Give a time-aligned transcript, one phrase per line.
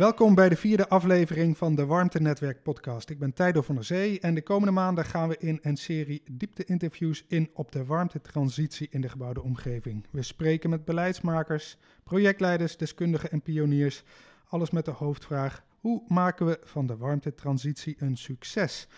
[0.00, 3.10] Welkom bij de vierde aflevering van de Warmtenetwerk podcast.
[3.10, 6.22] Ik ben Tijdo van der Zee en de komende maanden gaan we in een serie
[6.30, 10.06] diepte-interviews in op de warmtetransitie in de gebouwde omgeving.
[10.10, 14.02] We spreken met beleidsmakers, projectleiders, deskundigen en pioniers.
[14.48, 18.88] Alles met de hoofdvraag: hoe maken we van de warmtetransitie een succes?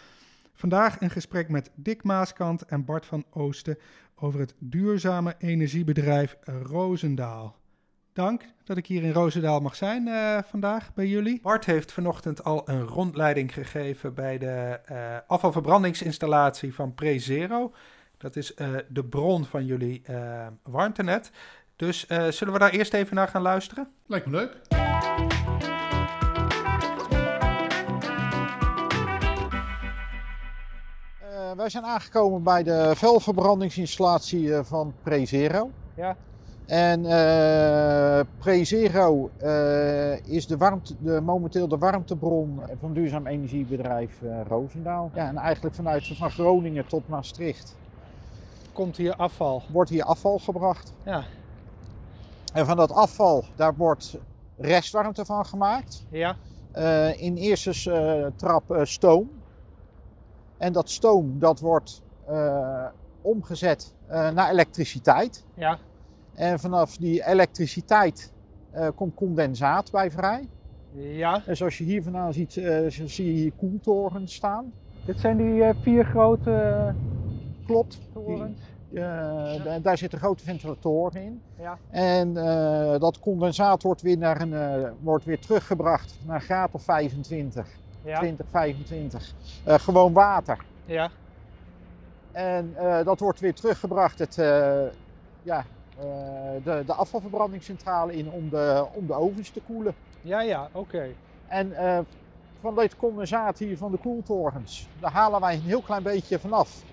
[0.53, 3.79] Vandaag een gesprek met Dick Maaskant en Bart van Oosten
[4.15, 7.61] over het duurzame energiebedrijf Roosendaal.
[8.12, 11.41] Dank dat ik hier in Roosendaal mag zijn uh, vandaag bij jullie.
[11.41, 17.73] Bart heeft vanochtend al een rondleiding gegeven bij de uh, afvalverbrandingsinstallatie van PreZero.
[18.17, 20.03] Dat is uh, de bron van jullie
[20.62, 21.30] warmtenet.
[21.77, 23.89] Dus zullen we daar eerst even naar gaan luisteren?
[24.06, 24.61] Lijkt me leuk.
[31.56, 35.70] wij zijn aangekomen bij de vuilverbrandingsinstallatie van PreZero.
[35.94, 36.17] Ja.
[36.73, 44.41] En uh, PreZero uh, is de warmte, de, momenteel de warmtebron van duurzaam energiebedrijf uh,
[44.48, 45.11] Roosendaal.
[45.15, 47.77] Ja, en eigenlijk vanuit van Groningen tot Maastricht.
[48.73, 49.62] Komt hier afval?
[49.73, 50.93] Wordt hier afval gebracht.
[51.03, 51.25] Ja.
[52.53, 54.19] En van dat afval, daar wordt
[54.56, 56.06] restwarmte van gemaakt.
[56.09, 56.37] Ja.
[57.17, 59.31] in eerste trap stoom.
[60.59, 62.03] En dat stoom, dat wordt
[63.23, 65.45] omgezet naar elektriciteit.
[65.55, 65.78] Ja.
[66.34, 68.33] En vanaf die elektriciteit
[68.75, 70.48] uh, komt condensaat bij vrij.
[70.92, 71.42] Ja.
[71.47, 74.72] En zoals je hier vandaan ziet, uh, zie je hier koeltorens staan.
[75.05, 76.94] Dit zijn die uh, vier grote
[77.66, 77.98] Klopt.
[78.12, 78.60] torens?
[78.88, 79.78] Ja.
[79.78, 81.42] Daar zitten grote ventilatoren in.
[81.58, 81.78] Ja.
[81.91, 82.34] En
[82.98, 87.69] dat condensaat wordt weer, naar een, wordt weer teruggebracht naar graad of 25.
[88.05, 88.19] Ja.
[88.19, 89.34] 20, 25.
[89.64, 90.64] gewoon water.
[90.84, 91.10] Ja.
[92.33, 94.19] En dat wordt weer teruggebracht.
[94.19, 94.34] Het,
[95.42, 95.64] ja, eh,
[96.63, 99.95] de, de afvalverbrandingscentrale in om de, om de ovens te koelen.
[100.21, 101.15] Ja, ja, oké.
[101.49, 101.99] En uh,
[102.61, 106.85] van dit condensaat hier van de koeltorens, daar halen wij een heel klein beetje vanaf.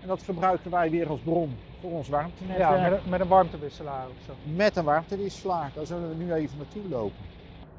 [0.00, 2.60] En dat gebruiken wij weer als bron voor ons warmtenetwerk.
[2.60, 4.32] Ja, met een, met een warmtewisselaar of zo.
[4.54, 7.24] Met een warmtewisselaar, daar zullen we nu even naartoe lopen.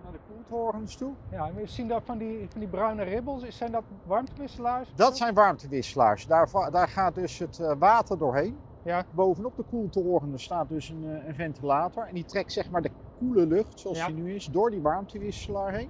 [0.03, 1.11] Naar de koeltorens toe.
[1.31, 4.89] Ja, en we zien dat van die, van die bruine ribbels, zijn dat warmtewisselaars?
[4.95, 6.25] Dat zijn warmtewisselaars.
[6.25, 8.57] Daar, daar gaat dus het eh, water doorheen.
[8.83, 9.05] Ja.
[9.11, 12.03] Bovenop de koeltoren staat dus een, eh, een, ventilator.
[12.03, 15.73] En die trekt zeg maar de koele lucht, zoals die nu is, door die warmtewisselaar
[15.73, 15.89] heen.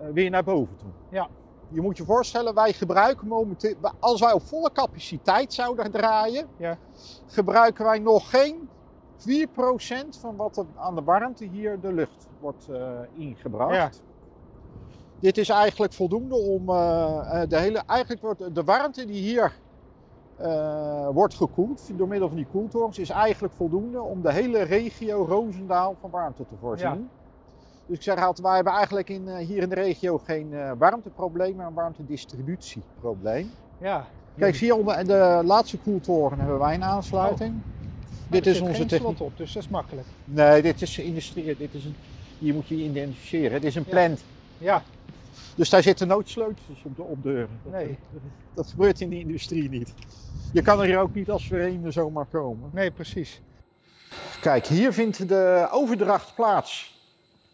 [0.00, 0.90] Uh, weer naar boven toe.
[1.08, 1.28] Ja.
[1.68, 6.76] Je moet je voorstellen, wij gebruiken momenteel, als wij op volle capaciteit zouden draaien, ja.
[7.26, 8.68] gebruiken wij nog geen
[9.18, 13.74] 4% van wat er aan de warmte hier de lucht wordt uh, ingebracht.
[13.74, 13.90] Ja.
[15.20, 19.52] Dit is eigenlijk voldoende om uh, de hele, eigenlijk wordt de warmte die hier
[20.42, 25.24] uh, wordt gekoeld door middel van die koeltorens, is eigenlijk voldoende om de hele regio
[25.24, 27.08] Roosendaal van warmte te voorzien.
[27.86, 30.72] Dus ik zeg altijd, wij hebben eigenlijk in, uh, hier in de regio geen uh,
[30.78, 33.50] warmteprobleem, maar een warmtedistributieprobleem.
[33.78, 34.06] Ja.
[34.38, 37.54] Kijk, zie je onder de laatste koeltoren hebben wij een aansluiting.
[37.54, 37.80] Oh.
[38.30, 39.20] Dit is onze techniek.
[39.20, 40.06] op, dus dat is makkelijk.
[40.24, 41.56] Nee, dit is industrie.
[41.56, 41.94] Dit is een,
[42.38, 43.52] hier moet je identificeren.
[43.52, 44.24] Het is een plant.
[44.58, 44.82] Ja.
[45.60, 47.60] Dus daar zitten nooit sleutels op de opdeuren.
[47.64, 47.98] Nee.
[48.54, 49.94] Dat, gebeurt in de industrie niet.
[50.52, 52.70] Je kan er hier ook niet als vreemde zomaar komen.
[52.72, 53.40] Nee, precies.
[54.40, 56.98] Kijk, hier vindt de overdracht plaats.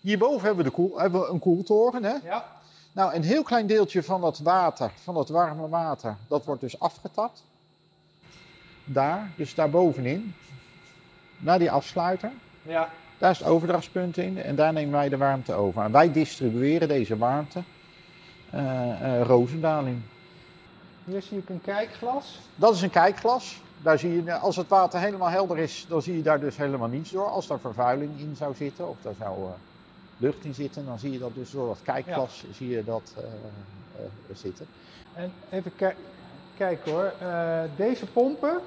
[0.00, 2.04] Hierboven hebben we, de koel, hebben we een koeltoren.
[2.04, 2.14] Hè?
[2.22, 2.44] Ja.
[2.92, 6.80] Nou, een heel klein deeltje van dat water, van dat warme water, dat wordt dus
[6.80, 7.44] afgetapt.
[8.84, 10.34] Daar, dus daar bovenin.
[11.38, 12.32] Naar die afsluiter.
[12.62, 12.90] Ja.
[13.18, 15.82] Daar is het overdrachtspunt in en daar nemen wij de warmte over.
[15.82, 17.62] En wij distribueren deze warmte
[19.22, 20.02] Roosendaal in.
[21.04, 22.38] Hier zie ik een kijkglas.
[22.54, 23.60] Dat is een kijkglas.
[23.82, 26.88] Daar zie je, als het water helemaal helder is, dan zie je daar dus helemaal
[26.88, 27.26] niets door.
[27.26, 29.38] Als daar vervuiling in zou zitten of daar zou
[30.16, 33.14] lucht in zitten, dan zie je dat dus door dat kijkglas zie je dat
[34.32, 34.66] zitten.
[35.14, 35.72] En even
[36.56, 37.12] kijken hoor,
[37.76, 38.60] deze pompen,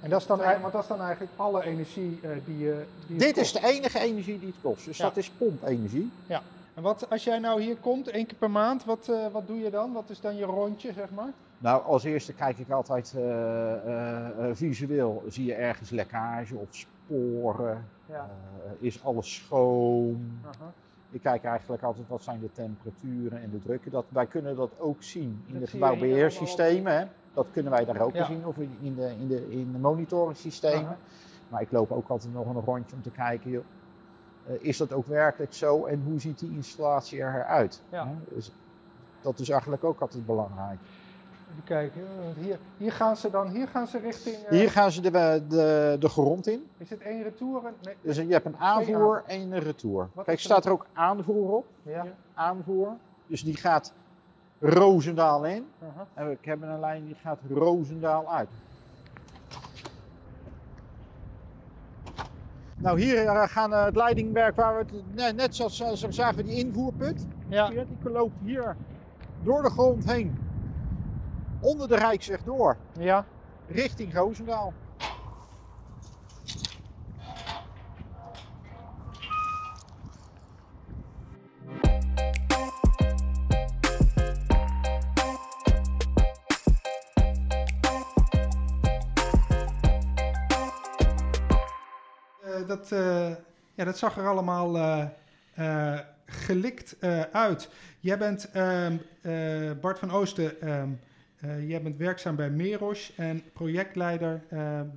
[0.00, 2.84] en dat is, dan, want dat is dan eigenlijk alle energie die je.
[3.06, 6.10] Die Dit is de enige energie die het kost, dus dat is pompenergie.
[6.26, 6.42] Ja.
[6.74, 9.58] En wat, als jij nou hier komt, één keer per maand, wat, uh, wat doe
[9.58, 9.92] je dan?
[9.92, 11.32] Wat is dan je rondje, zeg maar?
[11.58, 15.22] Nou, als eerste kijk ik altijd uh, uh, visueel.
[15.28, 17.86] Zie je ergens lekkage of sporen?
[18.06, 18.30] Ja.
[18.78, 20.40] is alles schoon?
[20.42, 20.66] -huh.
[21.10, 23.90] Ik kijk eigenlijk altijd wat zijn de temperaturen en de drukken.
[23.90, 27.10] Dat, wij kunnen dat ook zien in dat de gebouwbeheersystemen.
[27.34, 28.24] Dat kunnen wij daar ook ja.
[28.24, 30.86] zien, of in de, in de, in de monitoringsystemen.
[30.86, 30.96] -huh.
[31.48, 33.64] Maar ik loop ook altijd nog een rondje om te kijken, joh,
[34.46, 37.82] is dat ook werkelijk zo en hoe ziet die installatie eruit?
[37.88, 38.08] Ja.
[38.28, 38.52] Dus
[39.20, 40.78] dat is eigenlijk ook altijd belangrijk.
[41.50, 42.02] Even kijken.
[42.36, 44.36] Hier, hier, gaan ze dan hier gaan ze richting.
[44.36, 44.48] Uh...
[44.48, 46.66] Hier gaan ze de, de, de grond in.
[46.78, 47.62] Is het één retour?
[47.82, 50.08] Nee, dus je hebt een aanvoer en een retour.
[50.12, 51.66] Wat Kijk, staat er ook aanvoer op.
[51.82, 52.06] Ja.
[52.34, 52.96] Aanvoer.
[53.26, 53.92] Dus die gaat
[54.60, 55.66] Roosendaal in.
[55.82, 56.02] Uh -huh.
[56.14, 58.48] En ik heb een lijn die gaat Roosendaal uit.
[62.84, 64.84] Nou, hier eh, gaan uh, het leidingwerk waar we
[65.22, 67.26] het net zoals, zoals zagen, die invoerput.
[67.48, 67.68] Ja.
[67.68, 68.76] Die loopt hier
[69.42, 70.38] door de grond heen.
[71.60, 72.76] Onder de Rijksweg door.
[72.98, 73.24] Ja.
[73.68, 74.72] Richting Roosendaal.
[92.66, 93.30] Dat, uh,
[93.74, 94.76] ja, dat zag er allemaal
[95.56, 96.96] uh, gelikt
[97.32, 97.68] uit.
[98.00, 98.96] Jij bent ehm,
[99.80, 100.70] Bart van Oosten.
[100.78, 100.98] Um,
[101.66, 104.42] jij bent werkzaam bij Meros en projectleider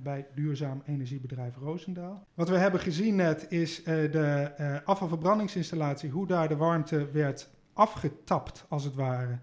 [0.02, 2.26] bij duurzaam energiebedrijf Roosendaal.
[2.34, 4.50] Wat we hebben gezien net is de
[4.84, 9.38] afvalverbrandingsinstallatie, hoe daar de warmte werd afgetapt, als het ware,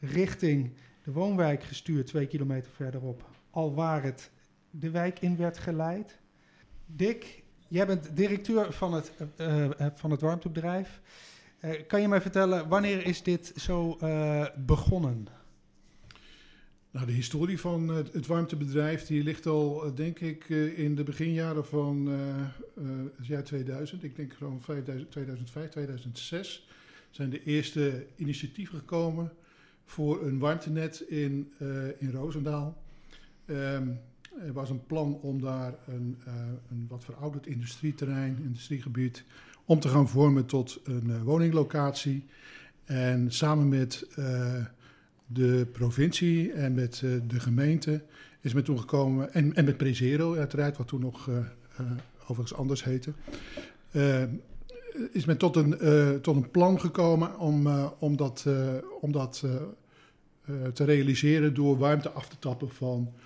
[0.00, 0.72] richting
[1.02, 4.30] de woonwijk gestuurd, twee kilometer verderop, al waar het
[4.70, 6.18] de wijk in werd geleid.
[6.86, 11.00] Dick, Jij bent directeur van het, uh, van het warmtebedrijf.
[11.86, 13.96] Kan je mij vertellen, wanneer is dit zo
[14.56, 15.28] begonnen?
[16.90, 21.66] Nou, de historie van het, het, warmtebedrijf die ligt al, denk ik, in de beginjaren
[21.66, 22.06] van
[23.16, 24.02] het jaar 2000.
[24.02, 24.60] Ik denk gewoon
[25.08, 26.68] 2005, 2006
[27.10, 29.32] zijn de eerste initiatieven gekomen
[29.84, 31.52] voor een warmtenet in,
[31.98, 32.82] in Roosendaal.
[33.46, 34.00] Um,
[34.46, 36.34] er was een plan om daar een, uh,
[36.70, 39.24] een wat verouderd industrieterrein, industriegebied,
[39.64, 42.26] om te gaan vormen tot een uh, woninglocatie.
[42.84, 44.64] En samen met uh,
[45.26, 48.02] de provincie en met de gemeente
[48.40, 51.30] is men toen gekomen, en, en met Prezero uiteraard, wat toen nog
[52.20, 53.12] overigens anders heette,
[55.12, 55.78] is men tot een,
[56.20, 57.68] tot een plan gekomen om,
[57.98, 58.46] om dat,
[59.00, 59.44] om dat
[60.72, 63.22] te realiseren door warmte af te tappen van eh,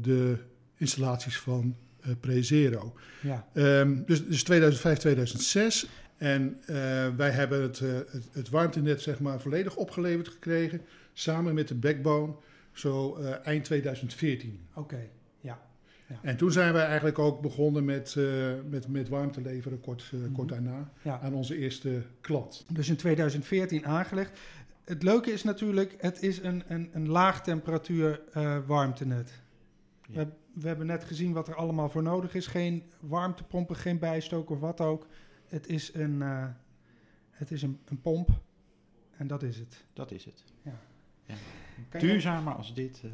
[0.00, 0.36] de
[0.76, 1.76] installaties van
[2.06, 2.94] uh, Prezero.
[3.22, 3.46] Ja.
[3.54, 5.88] Um, dus, dus 2005, 2006.
[6.16, 6.66] En uh,
[7.16, 10.80] wij hebben het, uh, het, het, warmtenet zeg maar volledig opgeleverd gekregen.
[11.12, 12.34] Samen met de backbone.
[12.72, 14.60] Zo eind 2014.
[14.70, 15.10] Oké, okay.
[15.40, 15.60] ja.
[16.06, 16.18] ja.
[16.22, 18.16] En toen zijn wij eigenlijk ook begonnen met,
[18.68, 20.32] met, met warmte leveren kort, mm -hmm.
[20.32, 20.92] kort daarna.
[21.02, 21.20] Ja.
[21.20, 22.66] Aan onze eerste klant.
[22.72, 24.38] Dus in 2014 aangelegd
[24.90, 29.42] het leuke is natuurlijk, het is een, een, een laag temperatuur uh, warmtenet.
[30.06, 30.14] Ja.
[30.14, 32.46] We, we, hebben net gezien wat er allemaal voor nodig is.
[32.46, 35.06] Geen warmtepompen, geen bijstook of wat ook.
[35.46, 36.44] Het is een, uh,
[37.30, 38.30] het is een, een, pomp
[39.16, 39.84] en dat is het.
[39.92, 40.44] Dat is het.
[40.62, 40.78] Ja.
[41.24, 41.98] ja.
[41.98, 43.10] Duurzamer als dit uh,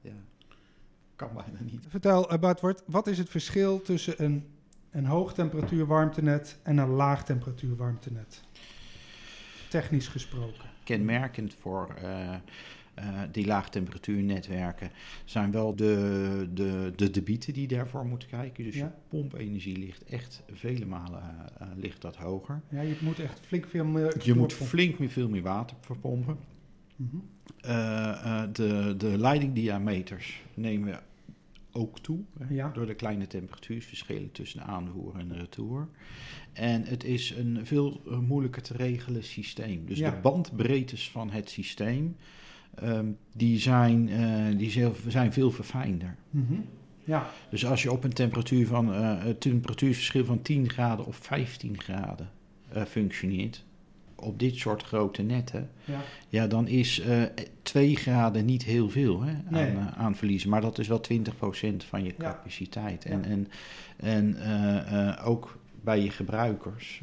[0.00, 0.12] ja.
[1.16, 1.84] kan bijna niet.
[1.88, 4.46] Vertel, Bart, wat is het verschil tussen een,
[4.90, 8.42] een hoogtemperatuur warmtenet en een laagtemperatuur warmtenet?
[9.68, 12.34] Technisch gesproken kenmerkend voor uh,
[13.32, 14.90] die laagtemperatuurnetwerken
[15.24, 18.64] zijn wel de, de, de debieten die daarvoor moeten kijken.
[18.64, 18.84] Dus ja.
[18.84, 21.22] je pompenergie ligt echt vele malen
[21.62, 22.62] uh, ligt dat hoger.
[22.68, 24.16] Ja, je moet echt flink veel meer...
[24.22, 26.38] Je moet flink meer, veel meer water verpompen.
[26.96, 27.22] Mm -hmm.
[28.52, 31.00] de, de leidingdiameters nemen
[31.78, 32.18] ook toe.
[32.48, 32.70] Ja.
[32.74, 35.88] Door de kleine temperatuurverschillen tussen aanvoer en retour.
[36.52, 39.86] En het is een veel uh, moeilijker te regelen systeem.
[39.86, 40.10] Dus ja.
[40.10, 42.16] de bandbreedtes van het systeem,
[42.82, 46.16] um, die, zijn, uh, die zijn veel verfijnder.
[46.30, 46.64] Mm -hmm.
[47.04, 47.30] ja.
[47.50, 51.80] Dus als je op een temperatuur van, uh, een temperatuurverschil van 10 graden of 15
[51.80, 52.30] graden
[52.86, 53.64] functioneert,
[54.20, 57.22] op dit soort grote netten, ja, ja dan is uh,
[57.62, 59.66] 2 graden niet heel veel hè, nee.
[59.66, 60.50] aan, uh, aan, verliezen.
[60.50, 63.04] Maar dat is wel 20% van je capaciteit.
[63.04, 63.10] Ja.
[63.10, 63.48] En, en,
[63.96, 67.02] en uh, ook bij je gebruikers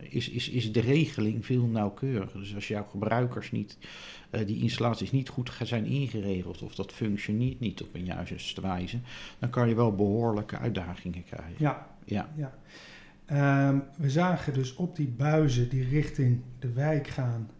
[0.00, 2.40] is, is, is de regeling veel nauwkeuriger.
[2.40, 3.78] Dus als jouw gebruikers niet,
[4.46, 8.98] die installaties niet goed zijn ingeregeld of dat functioneert niet op een juiste wijze,
[9.38, 11.54] dan kan je wel behoorlijke uitdagingen krijgen.
[11.56, 12.28] Ja, ja.
[12.36, 12.52] ja.
[13.32, 17.50] Um, we zagen dus op die buizen die richting de wijk gaan,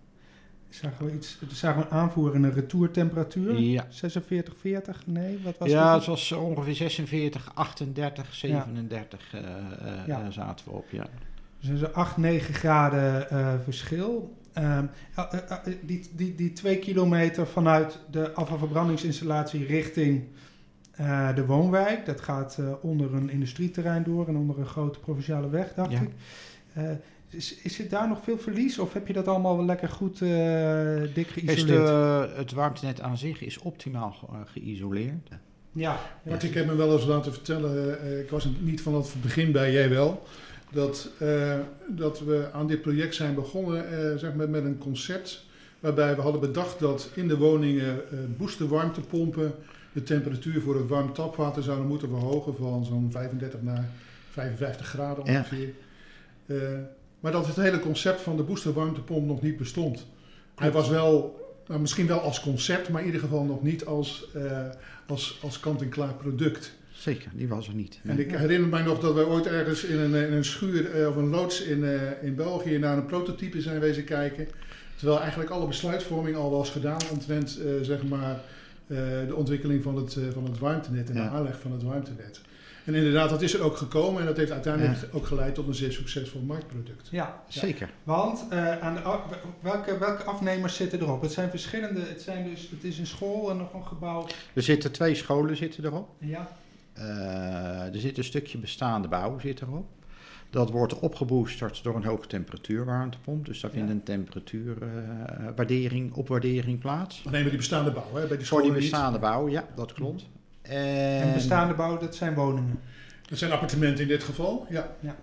[0.69, 3.59] zagen we iets, zagen we een aanvoer en een retourtemperatuur.
[3.59, 3.87] Ja.
[3.89, 5.07] 46, 40?
[5.07, 5.97] Nee, wat was ja, het?
[5.97, 9.39] het was ongeveer 46, 38, 37 ja.
[9.39, 10.21] uh, ja.
[10.21, 11.07] Uh, zaten we op, ja.
[11.61, 14.37] Dus een 8, 9 graden uh, verschil.
[14.59, 14.91] Um,
[15.83, 20.25] die, die, die twee kilometer vanuit de afvalverbrandingsinstallatie richting
[21.01, 25.51] uh, de woonwijk, dat gaat uh, onder een industrieterrein door en onder een grote provinciale
[25.51, 26.01] weg, dacht ja.
[26.01, 26.11] ik.
[26.77, 26.91] Uh,
[27.33, 30.21] Is, is het daar nog veel verlies of heb je dat allemaal wel lekker goed
[30.21, 30.29] uh,
[31.15, 31.87] dik geïsoleerd?
[31.87, 34.15] De, het warmtenet aan zich is optimaal
[34.45, 35.29] geïsoleerd.
[35.73, 36.01] Ja.
[36.23, 39.73] Want ik heb me wel eens laten vertellen, ik was niet vanaf het begin bij,
[39.73, 40.23] jij wel,
[40.73, 41.11] dat,
[41.89, 45.45] dat we aan dit project zijn begonnen zeg maar, met een concept
[45.81, 48.01] waarbij we hadden bedacht dat in de woningen
[48.37, 49.55] booster warmtepompen
[49.93, 53.89] de temperatuur voor het warm tapwater zouden moeten verhogen van zo'n 35 naar
[54.31, 55.73] 55 graden ongeveer.
[56.47, 56.55] Ja.
[56.55, 56.79] Uh,
[57.21, 60.07] maar dat het hele concept van de booster warmtepomp nog niet bestond.
[60.55, 64.29] Hij was wel, nou, misschien wel als concept, maar in ieder geval nog niet als,
[64.37, 64.69] uh,
[65.07, 66.79] als, als kant-en-klaar product.
[66.93, 68.01] Zeker, die was er niet.
[68.03, 71.09] En ik herinner mij nog dat wij ooit ergens in een, in een schuur uh,
[71.09, 71.85] of een loods in,
[72.23, 74.49] in België naar een prototype zijn wezen kijken.
[74.97, 78.41] Terwijl eigenlijk alle besluitvorming al was gedaan omtrent zeg maar,
[79.27, 82.41] de ontwikkeling van het, van het warmtenet en de aanleg van het warmtenet.
[82.85, 85.75] En inderdaad, dat is er ook gekomen en dat heeft uiteindelijk ook geleid tot een
[85.75, 87.09] zeer succesvol marktproduct.
[87.11, 87.91] Ja, zeker.
[88.03, 89.19] Want uh, aan de,
[89.61, 91.23] welke, welke afnemers zitten erop?
[91.23, 94.27] Het zijn verschillende, het, zijn dus, het is een school en nog een gebouw.
[94.53, 96.09] Er zitten twee scholen zitten erop.
[96.19, 96.49] Ja.
[96.99, 99.87] Uh, er zit een stukje bestaande bouw zit erop.
[100.51, 103.47] Dat wordt opgeboosterd door een hoge temperatuurwarmtepomp.
[103.47, 107.23] Dus daar vindt een temperatuurwaardering, uh, opwaardering plaats.
[107.23, 108.27] Dan nemen die bestaande bouw, hè?
[108.27, 110.27] Bij die Voor die bestaande bouw, ja, dat klopt.
[110.63, 112.81] En, en bestaande bouw, dat zijn woningen?
[113.29, 114.97] Dat zijn appartementen in dit geval, ja.
[115.01, 115.17] ja.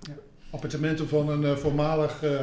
[0.00, 0.12] ja.
[0.50, 2.40] Appartementen van een uh, voormalig uh,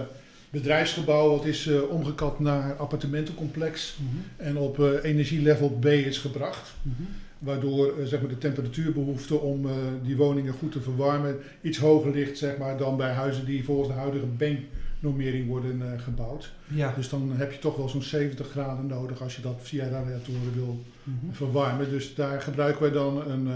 [0.50, 4.24] bedrijfsgebouw, wat is uh, omgekat naar appartementencomplex mm -hmm.
[4.38, 6.74] en op energielevel B is gebracht.
[6.82, 7.08] Mm -hmm.
[7.44, 9.68] Waardoor zeg maar, de temperatuurbehoefte om
[10.04, 13.88] die woningen goed te verwarmen iets hoger ligt zeg maar, dan bij huizen die volgens
[13.88, 14.60] de huidige bank
[15.04, 16.54] normering worden uh, gebouwd.
[16.68, 16.94] Ja.
[16.96, 20.54] Dus dan heb je toch wel zo'n 70 graden nodig als je dat via radiatoren
[20.54, 21.34] wil mm -hmm.
[21.34, 21.90] verwarmen.
[21.90, 23.56] Dus daar gebruiken wij dan een, uh,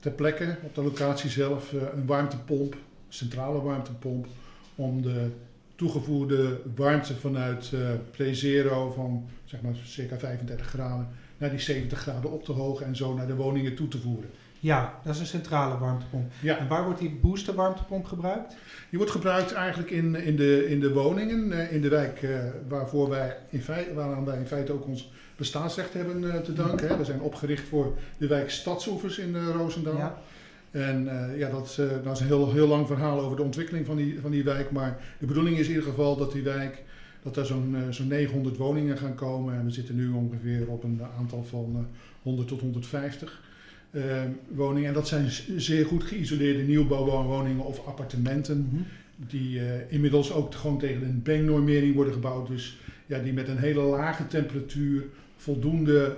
[0.00, 2.76] ter plekke op de locatie zelf uh, een warmtepomp,
[3.08, 4.26] centrale warmtepomp,
[4.74, 5.28] om de
[5.74, 7.72] toegevoerde warmte vanuit
[8.10, 12.96] Prezero van zeg maar circa 35 graden naar die 70 graden op te hogen en
[12.96, 14.30] zo naar de woningen toe te voeren.
[14.64, 16.32] Ja, dat is een centrale warmtepomp.
[16.40, 16.58] Ja.
[16.58, 18.54] En waar wordt die booster warmtepomp gebruikt?
[18.90, 22.38] Die wordt gebruikt eigenlijk in, in, de, in de woningen, in de wijk uh,
[22.68, 26.88] waarvoor wij in feite, waaraan wij in feite ook ons bestaansrecht hebben uh, te danken.
[26.88, 26.96] Hè.
[26.96, 29.96] We zijn opgericht voor de wijk Stadsoevers in uh, Roosendaal.
[29.96, 30.18] Ja.
[30.70, 34.20] En ja, dat, dat is een heel, heel lang verhaal over de ontwikkeling van die,
[34.20, 34.70] van die wijk.
[34.70, 36.82] Maar de bedoeling is in ieder geval dat die wijk,
[37.24, 39.54] dat er zo'n zo'n 900 woningen gaan komen.
[39.54, 41.86] En we zitten nu ongeveer op een aantal van
[42.22, 43.42] 100 tot 150.
[43.90, 44.02] Uh,
[44.54, 44.88] woningen.
[44.88, 48.58] En dat zijn zeer goed geïsoleerde nieuwbouwwoningen of appartementen.
[48.58, 48.86] Mm -hmm.
[49.28, 52.48] Die inmiddels ook gewoon tegen een banknormering worden gebouwd.
[52.48, 55.04] Dus ja, die met een hele lage temperatuur
[55.36, 56.16] voldoende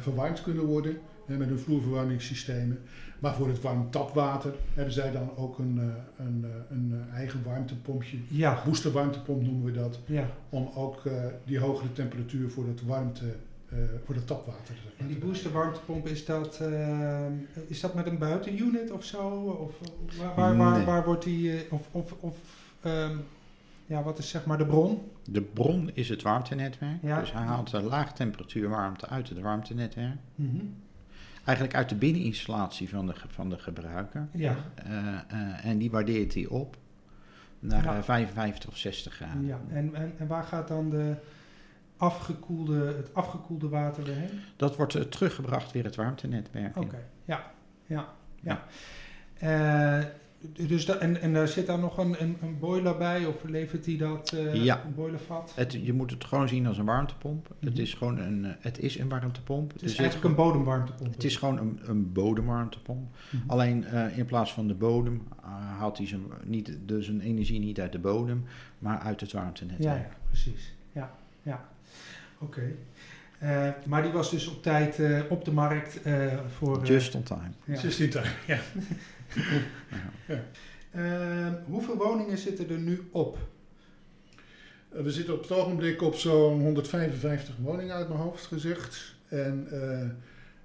[0.00, 0.96] verwarmd kunnen worden.
[1.26, 2.78] Hè, met hun vloerverwarmingssystemen.
[3.18, 5.80] Maar voor het warm tapwater hebben zij dan ook een,
[6.16, 6.94] een, een
[7.24, 8.18] eigen warmtepompje.
[8.28, 8.62] Ja.
[8.64, 9.98] Boosterwarmtepomp noemen we dat.
[10.06, 10.30] Ja.
[10.48, 11.02] Om ook
[11.44, 13.34] die hogere temperatuur voor het warmte
[13.72, 14.74] uh, voor het tapwater.
[14.96, 17.26] En die booster warmtepomp, is dat, uh,
[17.66, 19.28] is dat met een buitenunit of zo?
[19.28, 20.84] Of waar, waar, waar, Nee.
[20.84, 22.36] waar wordt die, uh, of, of, of
[22.84, 23.24] um,
[23.86, 25.02] ja, wat is zeg maar de bron?
[25.30, 27.02] De bron is het warmtenetwerk.
[27.02, 27.20] Ja.
[27.20, 30.18] Dus hij haalt de laagtemperatuurwarmte uit het warmtenetwerk.
[30.34, 30.74] Mm -hmm.
[31.44, 34.28] Eigenlijk uit de binneninstallatie van de, van de gebruiker.
[34.32, 34.56] Ja.
[34.86, 36.76] Uh, en die waardeert hij op
[37.64, 38.02] naar ja.
[38.02, 39.46] 55 of 60 graden.
[39.46, 39.60] Ja.
[39.68, 41.14] En, en, en waar gaat dan de
[41.96, 44.40] afgekoelde, het afgekoelde water weer heen?
[44.56, 46.76] Dat wordt uh, teruggebracht weer het warmtenetwerk.
[46.76, 47.04] Oké, okay.
[47.24, 47.50] ja,
[47.86, 48.08] ja,
[48.42, 48.64] ja.
[49.40, 49.98] ja.
[49.98, 50.04] Uh,
[50.52, 53.84] dus da, en, en daar zit dan nog een, een, een boiler bij, of levert
[53.84, 54.84] die dat uh, ja.
[54.84, 55.52] een boilervat?
[55.54, 57.48] Het, je moet het gewoon zien als een warmtepomp.
[57.48, 57.68] Mm -hmm.
[57.68, 59.72] Het is gewoon een, het is een warmtepomp.
[59.72, 61.12] Het is er eigenlijk een bodemwarmtepomp.
[61.12, 63.00] Het is gewoon een, een bodemwarmtepomp.
[63.00, 63.50] Mm -hmm.
[63.50, 65.46] Alleen uh, in plaats van de bodem uh,
[65.78, 68.44] haalt hij zijn, niet, dus zijn energie niet uit de bodem,
[68.78, 69.98] maar uit het warmtenetwerk.
[69.98, 70.74] Ja, ja, precies.
[70.92, 71.68] Ja, ja.
[72.38, 72.58] Oké.
[72.58, 72.74] Okay.
[73.44, 76.84] Uh, maar die was dus op tijd uh, op de markt uh, voor...
[76.84, 77.50] Just on time.
[77.64, 77.80] Ja.
[77.80, 78.58] Just in time, ja.
[80.92, 81.62] ja.
[81.66, 83.38] hoeveel woningen zitten er nu op?
[84.88, 89.14] we zitten op het ogenblik op zo'n 155 woningen uit mijn hoofd gezegd.
[89.28, 89.68] En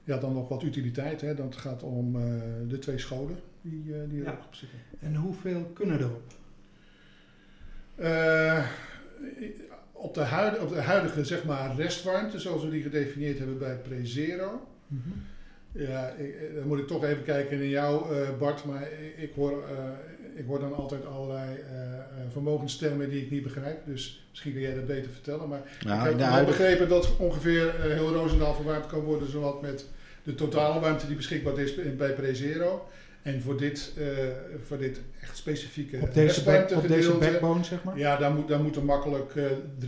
[0.03, 1.21] ja, dan nog wat utiliteit.
[1.21, 1.35] Hè.
[1.35, 2.13] Dat gaat om
[2.67, 4.57] de twee scholen die, die erop ja.
[4.57, 4.79] zitten.
[4.99, 6.33] En hoeveel kunnen erop?
[9.99, 13.75] Op de, huidige, op de huidige zeg maar, restwarmte, zoals we die gedefinieerd hebben bij
[13.75, 14.67] Prezero.
[14.87, 15.23] Mm -hmm.
[15.71, 18.65] Ja, ik, dan moet ik toch even kijken naar jou, uh, Bart.
[18.65, 21.61] Maar ik, ik, hoor, uh, ik hoor dan altijd allerlei uh,
[22.31, 23.85] vermogenstermen die ik niet begrijp.
[23.85, 25.49] Dus misschien kun jij dat beter vertellen.
[25.49, 29.85] Maar ik heb wel begrepen dat ongeveer heel Roosendaal verwarmd kan worden, zowat met
[30.23, 32.87] de totale warmte die beschikbaar is bij Prezero.
[33.21, 34.07] En voor dit, uh,
[34.65, 37.97] voor dit echt specifieke op deze, back, op deze backbone, zeg maar?
[37.97, 39.45] Ja, daar, moet, daar moeten makkelijk uh,
[39.79, 39.87] 3.000,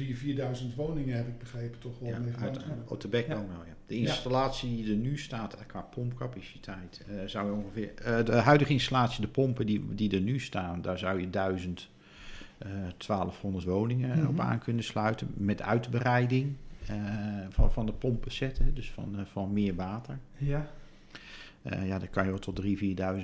[0.62, 3.76] 4.000 woningen, heb ik begrepen, toch wel ja, mee uit, Op de backbone wel, ja.
[3.86, 8.24] De installatie die er nu staat qua pompcapaciteit, uh, zou je ongeveer...
[8.26, 11.90] de huidige installatie, de pompen die, die er nu staan, daar zou je 1000,
[12.58, 14.28] 1200 woningen mm -hmm.
[14.28, 15.34] op aan kunnen sluiten.
[15.34, 16.56] Met uitbreiding
[17.50, 20.18] van, van de pompen zetten, dus van, van meer water.
[20.38, 20.72] Ja.
[21.64, 22.68] Uh, ja, dan kan je wel tot 3.000,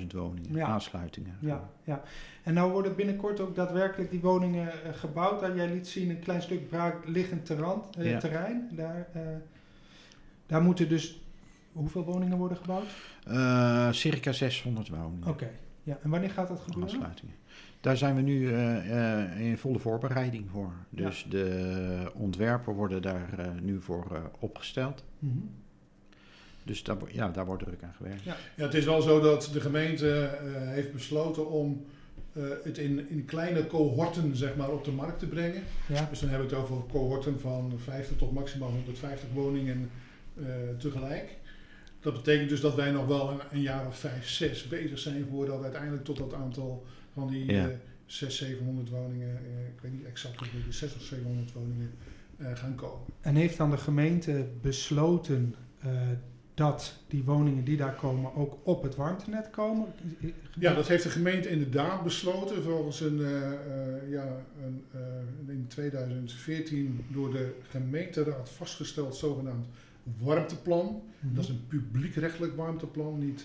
[0.00, 1.36] 4.000 woningen, aansluitingen.
[1.40, 2.02] Ja, ja,
[2.42, 5.40] en nou worden binnenkort ook daadwerkelijk die woningen uh, gebouwd.
[5.40, 7.82] Daar jij liet zien een klein stuk braakliggend terrein.
[7.98, 8.18] Uh, ja.
[8.18, 8.68] terrein.
[8.72, 9.08] Daar,
[10.46, 11.20] daar moeten dus
[11.72, 12.86] hoeveel woningen worden gebouwd?
[13.94, 15.28] circa 600 woningen.
[15.28, 15.50] Oké,
[15.82, 15.98] ja.
[16.02, 16.92] En wanneer gaat dat gebeuren?
[16.92, 17.34] Aansluitingen.
[17.80, 18.52] Daar zijn we nu
[19.38, 20.72] in volle voorbereiding voor.
[20.90, 21.30] Dus ja.
[21.30, 25.04] de ontwerpen worden daar nu voor opgesteld.
[25.18, 25.50] Mm -hmm.
[26.68, 28.24] Dus daar, ja, daar wordt druk aan gewerkt.
[28.24, 31.84] Ja, ja het is wel zo dat de gemeente uh, heeft besloten om
[32.32, 35.62] uh, het in, in kleine cohorten zeg maar, op de markt te brengen.
[35.86, 36.06] Ja.
[36.10, 39.90] Dus dan hebben we het over cohorten van 50 tot maximaal 150 woningen
[40.34, 40.46] uh,
[40.78, 41.36] tegelijk.
[42.00, 45.26] Dat betekent dus dat wij nog wel een, een, jaar of 5, 6 bezig zijn
[45.30, 47.70] voordat we uiteindelijk tot dat aantal van die ja.
[48.06, 49.34] 600, 700 woningen,
[49.74, 51.90] ik weet niet exact hoeveel, 600 of 700 woningen
[52.54, 53.06] gaan komen.
[53.20, 55.54] En heeft dan de gemeente besloten
[56.58, 59.86] dat die woningen die daar komen ook op het warmtenet komen?
[60.58, 64.26] Ja, dat heeft de gemeente inderdaad besloten volgens een, uh, uh, ja,
[64.64, 69.66] een uh, in 2014 door de gemeenteraad vastgesteld zogenaamd
[70.18, 70.86] warmteplan.
[70.86, 71.34] Mm -hmm.
[71.34, 73.44] Dat is een publiekrechtelijk warmteplan, niet,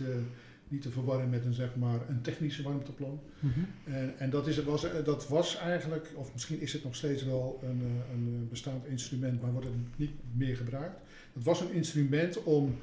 [0.67, 3.19] niet te verwarren met een, zeg maar, een technisch warmteplan.
[3.39, 3.93] Mm -hmm.
[3.93, 7.59] en en dat, is, was, dat was eigenlijk, of misschien is het nog steeds wel
[7.63, 7.81] een,
[8.13, 10.99] een bestaand instrument, maar wordt het niet meer gebruikt.
[11.33, 12.75] Het was een instrument om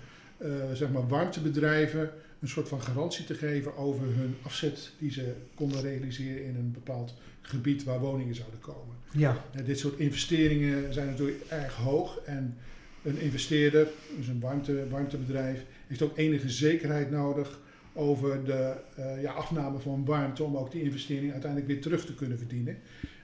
[0.72, 5.80] zeg maar warmtebedrijven een soort van garantie te geven over hun afzet die ze konden
[5.80, 8.96] realiseren in een bepaald gebied waar woningen zouden komen.
[9.12, 9.44] Ja.
[9.50, 12.56] En dit soort investeringen zijn natuurlijk erg hoog en
[13.02, 17.60] een investeerder, dus een warmte, warmtebedrijf, heeft ook enige zekerheid nodig
[17.92, 22.14] over de uh, ja, afname van warmte om ook die investering uiteindelijk weer terug te
[22.14, 22.78] kunnen verdienen.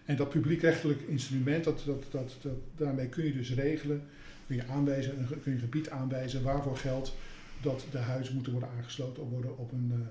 [0.04, 4.02] En dat publiekrechtelijk instrument, dat, dat, dat, dat, daarmee kun je dus regelen
[4.46, 7.14] kun je, aanwijzen, kun je een gebied aanwijzen waarvoor geldt
[7.62, 10.06] dat de huizen moeten worden aangesloten worden op een, uh,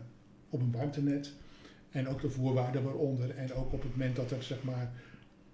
[0.50, 1.34] op een warmtenet.
[1.92, 3.30] En ook de voorwaarden waaronder.
[3.36, 4.92] En ook op het moment dat er zeg maar,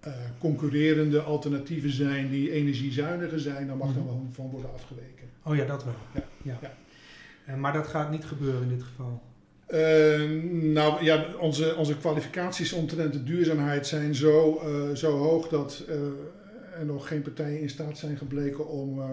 [0.08, 4.02] uh, concurrerende alternatieven zijn die energiezuiniger zijn, dan mag mm -hmm.
[4.02, 5.28] er wel van worden afgeweken.
[5.44, 5.96] Oh ja, dat wel.
[6.14, 6.24] Ja.
[6.42, 6.58] ja.
[6.62, 6.74] ja.
[7.54, 9.22] Uh, maar dat gaat niet gebeuren in dit geval.
[9.70, 10.42] Uh,
[10.74, 14.62] nou ja, onze, onze kwalificaties omtrent de duurzaamheid zijn zo,
[14.94, 15.84] zo hoog dat
[16.82, 19.06] er nog geen partijen in staat zijn gebleken om uh,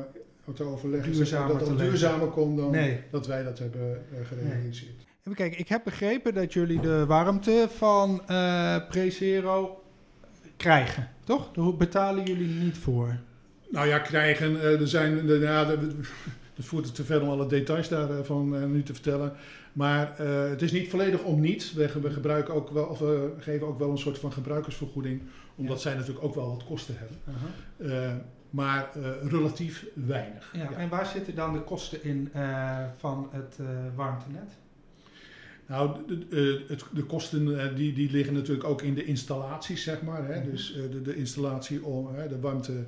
[0.54, 3.00] te overleggen duurzamer dat het duurzamer kon dan nee.
[3.10, 4.96] dat wij dat hebben uh, gerealiseerd.
[4.96, 5.06] Nee.
[5.20, 9.82] Even kijken, ik heb begrepen dat jullie de warmte van uh, Prezero
[10.56, 11.52] krijgen, toch?
[11.52, 13.18] Daar betalen jullie niet voor.
[13.70, 14.60] Nou ja, krijgen.
[14.60, 15.38] er zijn, de,
[16.58, 19.32] de, dat voert het te ver om alle details daarvan nu te vertellen.
[19.78, 21.72] Maar uh, het is niet volledig om niet.
[21.72, 25.22] We, we, gebruiken ook wel, of we geven ook wel een soort van gebruikersvergoeding,
[25.54, 25.82] omdat ja.
[25.82, 27.16] zij natuurlijk ook wel wat kosten hebben.
[27.24, 27.90] -huh.
[27.90, 28.14] uh,
[28.50, 30.50] maar uh, relatief weinig.
[30.52, 32.30] Ja, ja, En waar zitten dan de kosten in
[32.98, 33.58] van het
[33.94, 34.52] warmtenet?
[35.66, 40.26] Nou, de, het, de kosten die, die liggen natuurlijk ook in de installaties, zeg maar.
[40.28, 40.40] Hè?
[40.40, 40.50] Mhm.
[40.50, 42.84] Dus de, de installatie om de warmte.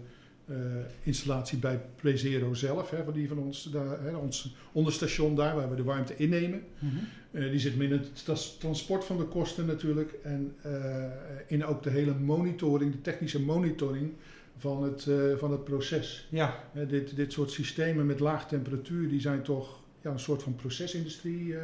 [0.50, 0.56] Uh,
[1.02, 5.70] installatie bij Prezero zelf, hè, van die van ons, daar, hè, ons onderstation daar waar
[5.70, 6.62] we de warmte innemen.
[6.78, 6.90] Mm
[7.30, 7.50] -hmm.
[7.50, 8.24] die zit in het
[8.58, 11.04] transport van de kosten natuurlijk en uh,
[11.46, 14.12] in ook de hele monitoring, de technische monitoring
[14.56, 15.06] van het,
[15.38, 16.26] van het proces.
[16.30, 16.64] Ja.
[16.88, 21.54] dit, dit soort systemen met laag temperatuur, die zijn toch ja, een soort van procesindustrie,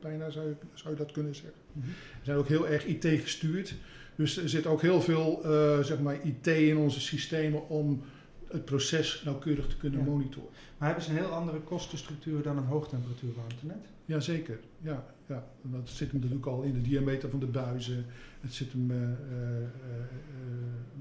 [0.00, 1.60] bijna zou je, zou je dat kunnen zeggen.
[1.72, 1.92] Mm -hmm.
[2.22, 3.74] zijn ook heel erg IT gestuurd.
[4.16, 5.40] Dus er zit ook heel veel
[5.82, 8.02] zeg maar IT in onze systemen om
[8.48, 10.06] het proces nauwkeurig te kunnen ja.
[10.06, 10.48] monitoren.
[10.78, 13.86] Maar hebben ze een heel andere kostenstructuur dan een hoogtemperatuur warmtenet?
[14.04, 15.46] Jazeker, ja, ja.
[15.62, 18.06] Dat zit hem natuurlijk al in de diameter van de buizen.
[18.40, 19.66] Het zit hem uh, uh, uh,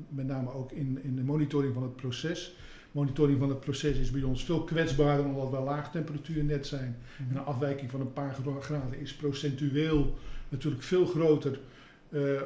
[0.10, 2.56] met name ook in, in de monitoring van het proces.
[2.92, 6.98] Monitoring van het proces is bij ons veel kwetsbaarder omdat we laag temperatuurnet zijn.
[6.98, 7.24] Mhm.
[7.24, 7.30] Mm.
[7.30, 10.18] En een afwijking van een paar graden is procentueel
[10.50, 11.60] natuurlijk veel groter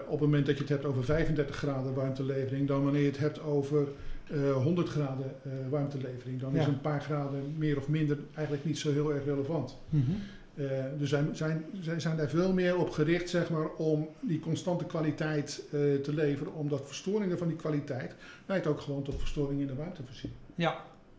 [0.08, 3.18] op het moment dat je het hebt over 35 graden warmtelevering dan wanneer je het
[3.18, 3.88] hebt over
[4.32, 6.40] uh, 100 graden uh, warmtelevering.
[6.40, 6.60] Dan Ja.
[6.62, 9.78] is een paar graden meer of minder eigenlijk niet zo heel erg relevant.
[9.90, 10.12] Mhm.
[10.54, 14.40] Uh, dus zij zijn, zij zijn daar veel meer op gericht zeg maar, om die
[14.40, 15.64] constante kwaliteit
[16.04, 16.54] te leveren.
[16.54, 18.16] Omdat verstoringen van die kwaliteit
[18.46, 20.40] leidt ook gewoon tot verstoringen in de warmtevoorziening.
[20.56, 20.76] Ja,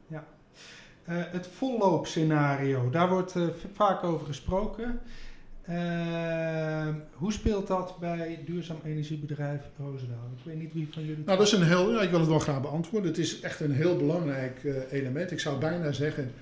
[0.06, 0.24] ja.
[1.04, 3.34] Het volloopscenario, daar wordt
[3.72, 5.00] vaak over gesproken.
[5.66, 10.30] Ehm, hoe speelt dat bij duurzaam energiebedrijf Roosendaal?
[10.36, 11.24] Ik weet niet wie van jullie.
[11.24, 11.92] Nou, dat is een heel.
[11.92, 13.10] Ja, ik wil het wel graag beantwoorden.
[13.10, 15.30] Het is echt een heel belangrijk uh, element.
[15.30, 16.32] Ik zou bijna zeggen.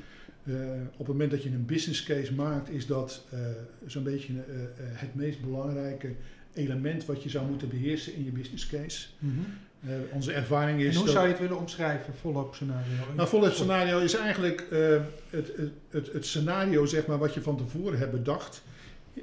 [0.45, 0.57] Uh,
[0.93, 3.41] op het moment dat je een business case maakt, is dat uh,
[3.87, 4.33] zo'n beetje
[4.77, 6.15] het meest belangrijke
[6.55, 9.07] element wat je zou moeten beheersen in je business case.
[9.19, 9.47] Mm -hmm.
[9.87, 10.95] Uh, onze ervaring is.
[10.95, 12.93] En hoe zou je het willen omschrijven, volop scenario?
[13.17, 15.01] Nou, volop scenario is eigenlijk uh,
[15.31, 15.53] het,
[15.91, 18.63] het, het, scenario zeg maar, wat je van tevoren hebt bedacht.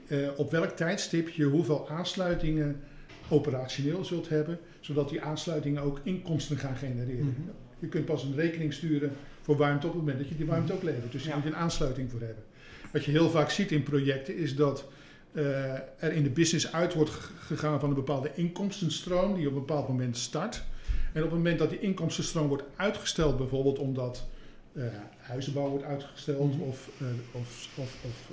[0.08, 2.82] Uh, op welk tijdstip je hoeveel aansluitingen
[3.30, 7.26] operationeel zult hebben, zodat die aansluitingen ook inkomsten gaan genereren.
[7.26, 7.52] Mm -hmm.
[7.80, 10.74] Je kunt pas een rekening sturen voor warmte op het moment dat je die warmte
[10.74, 11.12] ook levert.
[11.12, 11.36] Dus je ja.
[11.36, 12.44] moet een aansluiting voor hebben.
[12.92, 14.88] Wat je heel vaak ziet in projecten is dat
[15.32, 19.60] uh, er in de business uit wordt gegaan van een bepaalde inkomstenstroom die op een
[19.60, 20.64] bepaald moment start.
[21.14, 24.28] En op het moment dat die inkomstenstroom wordt uitgesteld, bijvoorbeeld omdat
[25.18, 26.68] huizenbouw wordt uitgesteld mm -hmm.
[26.68, 26.90] of,
[27.32, 28.32] of, of, of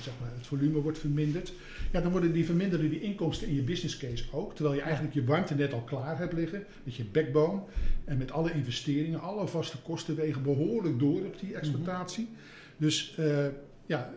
[0.00, 1.52] zeg maar het volume wordt verminderd,
[1.92, 4.54] ja, dan worden die verminderen die inkomsten in je business case ook.
[4.54, 7.60] Terwijl je eigenlijk je warmtenet al klaar hebt liggen, met je backbone
[8.04, 12.24] en met alle investeringen, alle vaste kosten wegen behoorlijk door op die exploitatie.
[12.24, 12.86] Mm -hmm.
[12.86, 13.18] Dus
[13.86, 14.12] ja,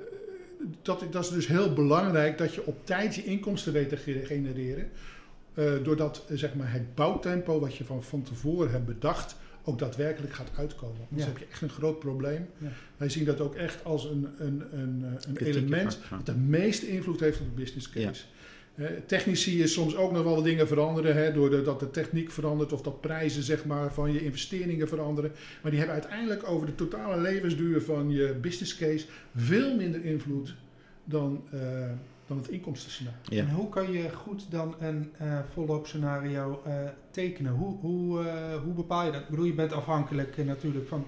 [0.82, 4.89] dat, dat, is dus heel belangrijk dat je op tijd je inkomsten weet te genereren.
[5.53, 9.36] Uh, doordat zeg maar, het bouwtempo wat je van, van tevoren hebt bedacht
[9.67, 11.01] ook daadwerkelijk gaat uitkomen.
[11.10, 11.27] Dus ja.
[11.27, 12.47] heb je echt een groot probleem.
[12.58, 12.67] Ja.
[12.97, 17.19] Wij zien dat ook echt als een, een, een, een element dat de meeste invloed
[17.19, 18.23] heeft op de business case.
[18.23, 18.36] Ja.
[18.75, 22.73] Uh, technisch zie je soms ook nog wel dingen veranderen, hè, doordat de techniek verandert
[22.73, 25.32] of dat prijzen zeg maar, van je investeringen veranderen.
[25.62, 30.56] Maar die hebben uiteindelijk over de totale levensduur van je business case veel minder invloed
[31.03, 31.62] dan, uh,
[32.27, 33.19] dan het inkomstenscenario.
[33.23, 33.41] Ja.
[33.41, 36.63] En hoe kan je goed dan een uh, volop scenario
[37.11, 37.51] tekenen?
[37.51, 38.23] Hoe, hoe,
[38.63, 39.21] hoe bepaal je dat?
[39.21, 41.05] Ik bedoel, je bent afhankelijk natuurlijk van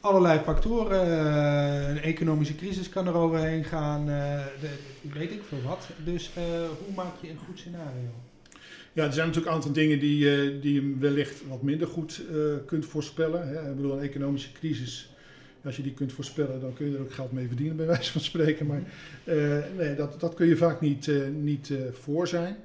[0.00, 1.10] allerlei factoren.
[1.90, 4.06] een economische crisis kan er overheen gaan.
[4.06, 4.70] de,
[5.12, 5.88] weet ik veel wat.
[6.04, 6.30] Dus
[6.84, 8.10] hoe maak je een goed scenario?
[8.98, 12.22] Ja, er zijn natuurlijk een aantal dingen die, uh, die je wellicht wat minder goed
[12.30, 13.48] uh, kunt voorspellen.
[13.48, 13.70] Hè.
[13.70, 15.10] Ik bedoel, een economische crisis,
[15.64, 18.12] als je die kunt voorspellen, dan kun je er ook geld mee verdienen, bij wijze
[18.12, 18.66] van spreken.
[18.66, 18.82] Maar
[19.24, 22.56] uh, nee, dat, dat kun je vaak niet, niet voor zijn.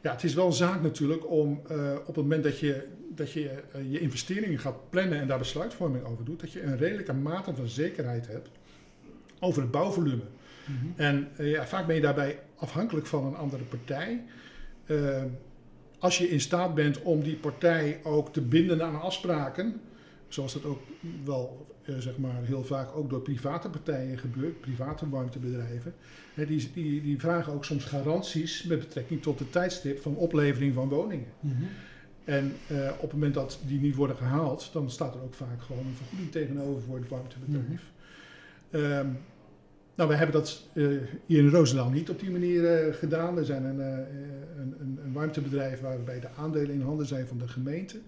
[0.00, 1.62] Ja, het is wel een zaak natuurlijk om
[2.06, 3.50] op het moment dat je dat je
[3.88, 7.68] je investeringen gaat plannen en daar besluitvorming over doet, dat je een redelijke mate van
[7.68, 8.48] zekerheid hebt
[9.40, 10.22] over het bouwvolume.
[10.66, 10.92] Mm -hmm.
[10.96, 14.24] En ja, vaak ben je daarbij afhankelijk van een andere partij.
[14.86, 15.22] Uh,
[15.98, 19.80] als je in staat bent om die partij ook te binden aan afspraken,
[20.28, 20.80] zoals dat ook
[21.24, 25.94] wel uh, zeg maar heel vaak ook door private partijen gebeurt, private warmtebedrijven,
[26.34, 30.74] hè, die, die, die vragen ook soms garanties met betrekking tot de tijdstip van oplevering
[30.74, 31.28] van woningen.
[31.40, 31.68] Mm -hmm.
[32.24, 35.62] En uh, op het moment dat die niet worden gehaald, dan staat er ook vaak
[35.62, 37.90] gewoon een vergoeding tegenover voor het warmtebedrijf.
[38.70, 38.80] Mm -hmm.
[38.80, 39.18] um,
[39.94, 43.34] nou, we hebben dat uh, hier in Roosendaal niet op die manier uh, gedaan.
[43.34, 43.84] We zijn een, uh,
[44.56, 48.00] een, een, een, warmtebedrijf waarbij de aandelen in handen zijn van de gemeente.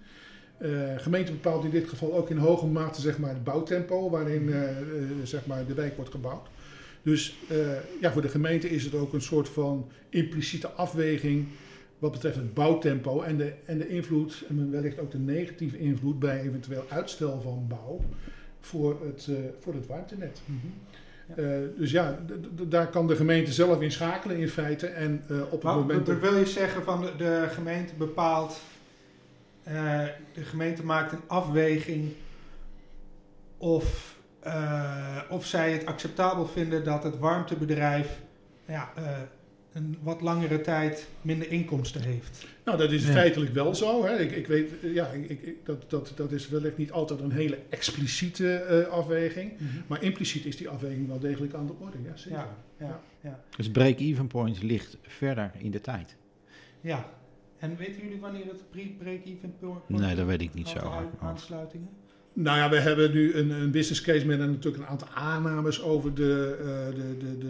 [0.59, 4.55] De gemeente bepaalt in dit geval ook in hoge mate zeg maar, het bouwtempo waarin
[5.23, 6.49] zeg maar, de wijk wordt gebouwd.
[7.03, 7.37] Dus
[8.01, 11.47] ja, voor de gemeente is het ook een soort van impliciete afweging
[11.99, 16.19] wat betreft het bouwtempo en de, en de invloed, en wellicht ook de negatieve invloed
[16.19, 18.01] bij eventueel uitstel van bouw
[18.61, 19.29] voor het,
[19.61, 20.41] voor het warmtenet.
[20.45, 20.73] Mm -hmm.
[21.29, 21.43] Ja.
[21.43, 22.19] Uh, dus ja,
[22.69, 24.87] daar kan de gemeente zelf in schakelen in feite.
[24.87, 26.21] En uh, op het maar, moment.
[26.21, 28.61] Wil je zeggen van de, de gemeente bepaalt.
[29.69, 32.13] Uh, de gemeente maakt een afweging
[33.57, 34.17] of,
[35.29, 38.21] of zij het acceptabel vinden dat het warmtebedrijf
[38.67, 38.93] ja,
[39.77, 42.47] een wat langere tijd minder inkomsten heeft.
[42.65, 43.13] Nou, dat is ja.
[43.13, 44.05] feitelijk wel zo.
[44.05, 44.19] Hè.
[44.19, 47.59] Ik, ik weet, ja, ik, ik, dat, dat, dat is wellicht niet altijd een hele
[47.69, 49.53] expliciete uh, afweging.
[49.53, 49.83] Mm -hmm.
[49.87, 51.97] Maar impliciet is die afweging wel degelijk aan de orde.
[52.05, 52.39] Ja, zeker.
[52.39, 53.41] Ja, ja, ja.
[53.57, 56.17] Dus break-even point ligt verder in de tijd.
[56.81, 57.11] Ja.
[57.71, 61.07] En weten jullie wanneer het break-even point Nee, dat weet ik niet zo.
[61.21, 61.89] Aansluitingen?
[62.33, 66.15] Nou ja, we hebben nu een, een business case met natuurlijk een aantal aannames over
[66.15, 67.49] de, uh, de, de, de,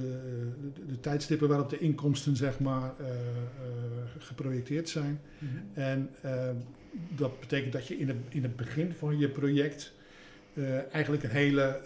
[0.75, 3.13] de, de, tijdstippen waarop de inkomsten zeg maar, uh, uh,
[4.19, 5.21] geprojecteerd zijn.
[5.39, 5.83] Mm -hmm.
[5.83, 6.11] En
[7.17, 9.93] dat betekent dat je in het, in het begin van je project
[10.93, 11.81] eigenlijk een hele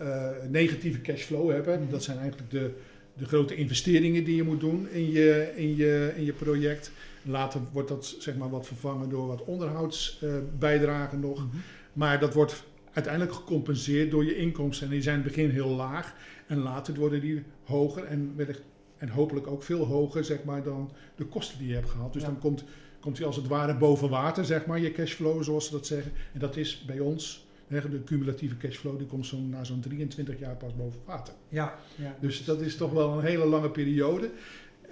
[0.48, 1.66] negatieve cashflow hebt.
[1.66, 1.90] Mm -hmm.
[1.90, 2.70] Dat zijn eigenlijk de,
[3.16, 6.92] de grote investeringen die je moet doen in je, in je, in je project.
[7.22, 11.38] Later wordt dat zeg maar, wat vervangen door wat onderhoudsbijdragen nog.
[11.38, 11.60] Mm -hmm.
[11.92, 14.86] Maar dat wordt uiteindelijk gecompenseerd door je inkomsten.
[14.86, 16.14] En die zijn in het begin heel laag
[16.46, 18.62] en later worden die hoger en, wellicht,
[18.96, 22.12] en hopelijk ook veel hoger zeg maar, dan de kosten die je hebt gehad.
[22.12, 22.28] Dus ja.
[22.28, 22.64] dan komt,
[23.00, 26.12] komt die als het ware boven water, zeg maar, je cashflow zoals ze dat zeggen.
[26.32, 30.56] En dat is bij ons, de cumulatieve cashflow die komt zo na zo'n 23 jaar
[30.56, 31.34] pas boven water.
[31.48, 32.16] Ja, ja.
[32.20, 34.30] Dus dat is toch wel een hele lange periode.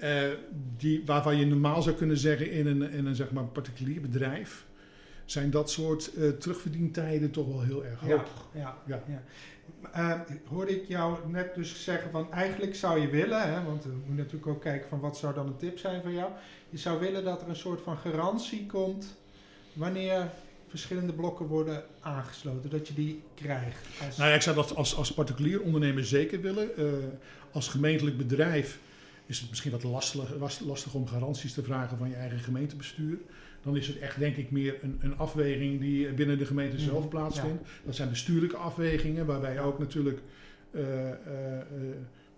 [0.03, 0.23] Uh,
[0.77, 4.67] die, waarvan je normaal zou kunnen zeggen in een, in een zeg maar, particulier bedrijf,
[5.25, 8.49] zijn dat soort uh, terugverdientijden toch wel heel erg hoog.
[8.55, 9.23] Ja, ja, ja.
[9.97, 13.91] Uh, hoorde ik jou net dus zeggen van eigenlijk zou je willen, hè, want we
[13.91, 16.31] moeten natuurlijk ook kijken van wat zou dan een tip zijn van jou.
[16.71, 19.17] Je zou willen dat er een soort van garantie komt
[19.73, 20.31] wanneer
[20.69, 23.87] verschillende blokken worden aangesloten, dat je die krijgt.
[24.07, 24.17] Als...
[24.17, 26.71] Nou ja, ik zou dat als, als particulier ondernemer zeker willen.
[27.53, 28.79] Als gemeentelijk bedrijf
[29.29, 30.35] is het misschien wat lastig,
[30.67, 33.19] lastig om garanties te vragen van je eigen gemeentebestuur.
[33.63, 36.99] Dan is het echt, denk ik, meer een, een afweging die binnen de gemeente zelf
[36.99, 37.09] mhm.
[37.09, 37.69] plaatsvindt.
[37.85, 40.21] Dat zijn bestuurlijke afwegingen, waarbij ook natuurlijk
[40.71, 41.13] uh, uh,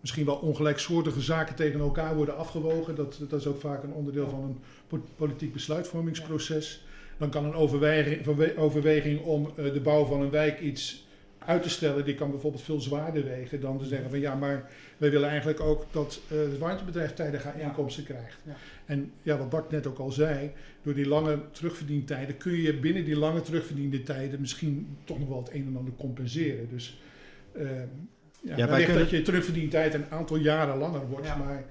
[0.01, 2.95] misschien wel ongelijksoortige zaken tegen elkaar worden afgewogen.
[2.95, 6.85] Dat, dat is ook vaak een onderdeel van een politiek besluitvormingsproces.
[7.19, 11.09] Dan kan een overweging, overweging om de bouw van een wijk iets
[11.47, 14.71] uit te stellen, die kan bijvoorbeeld veel zwaarder wegen dan te zeggen van ja, maar
[14.97, 18.39] wij willen eigenlijk ook dat uh, het warmtebedrijf tijdige inkomsten krijgt.
[18.45, 18.57] Ja.
[18.87, 20.51] En ja, wat Bart net ook al zei,
[20.83, 25.39] door die lange terugverdientijden kun je binnen die lange terugverdiende tijden misschien toch nog wel
[25.39, 26.69] het een en ander compenseren.
[26.71, 27.01] Dus
[27.57, 27.71] uh,
[28.41, 31.65] ja, ja wellicht dat je terugverdientijd een aantal jaren langer wordt, maar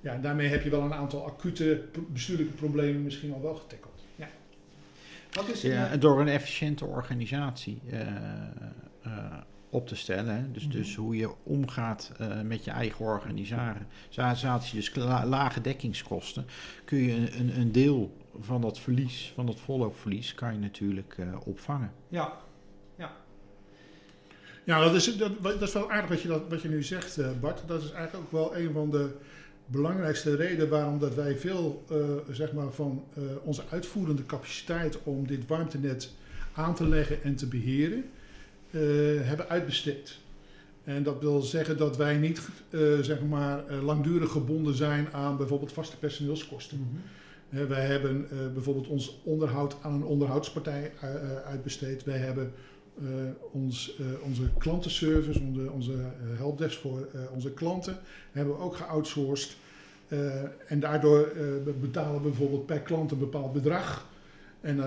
[0.00, 4.04] ja, daarmee heb je wel een aantal acute bestuurlijke problemen misschien al wel getackeld.
[4.16, 4.28] Ja.
[5.32, 7.80] Wat is ja, en door een efficiënte organisatie.
[7.92, 8.00] Uh,
[9.74, 10.34] op te stellen.
[10.34, 10.50] Hè?
[10.52, 11.00] Dus, dus mhm.
[11.00, 16.46] hoe je omgaat uh, met je eigen organisatie, dus lage dekkingskosten,
[16.84, 21.16] kun je een, een, een, deel van dat verlies, van dat volloopverlies, kan je natuurlijk
[21.18, 21.92] uh, opvangen.
[22.08, 22.32] Ja,
[22.96, 23.12] ja.
[24.64, 27.40] Ja, dat is, dat, dat is wel aardig wat je, dat, wat je nu zegt,
[27.40, 27.62] Bart.
[27.66, 29.16] Dat is eigenlijk ook wel een van de
[29.66, 31.84] belangrijkste redenen waarom dat wij veel
[32.30, 33.04] zeg maar van
[33.42, 36.12] onze uitvoerende capaciteit om dit warmtenet
[36.52, 38.10] aan te leggen en te beheren eh,
[39.24, 40.18] hebben uitbesteed.
[40.84, 45.36] En dat wil zeggen dat wij niet uh, zeg maar, uh, langdurig gebonden zijn aan
[45.36, 46.78] bijvoorbeeld vaste personeelskosten.
[46.78, 47.00] Mm
[47.50, 47.68] -hmm.
[47.68, 50.92] wij hebben bijvoorbeeld ons onderhoud aan een onderhoudspartij
[51.46, 52.04] uitbesteed.
[52.04, 52.52] Wij hebben
[53.52, 55.92] ons, onze klantenservice, onze, onze
[56.36, 57.98] helpdesk voor onze klanten,
[58.32, 59.56] hebben we ook geoutsourced.
[60.66, 61.32] en daardoor
[61.80, 64.06] betalen we bijvoorbeeld per klant een bepaald bedrag.
[64.64, 64.80] En,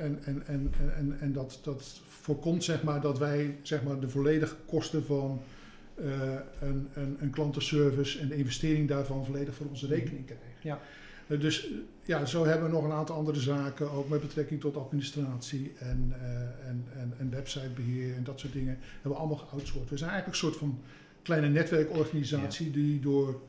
[0.00, 4.08] en, en, en, en, en dat, dat voorkomt zeg maar, dat wij zeg maar, de
[4.08, 5.40] volledige kosten van
[6.00, 6.06] uh,
[6.60, 10.46] een, een, een, klantenservice en de investering daarvan volledig voor onze rekening krijgen.
[10.62, 10.80] Ja.
[11.26, 11.68] Uh, dus
[12.04, 16.14] ja, zo hebben we nog een aantal andere zaken, ook met betrekking tot administratie en,
[16.66, 19.90] en, en, en, websitebeheer en dat soort dingen, hebben we allemaal geoutsourced.
[19.90, 20.80] We zijn eigenlijk een soort van
[21.22, 22.72] kleine netwerkorganisatie ja.
[22.72, 23.40] die door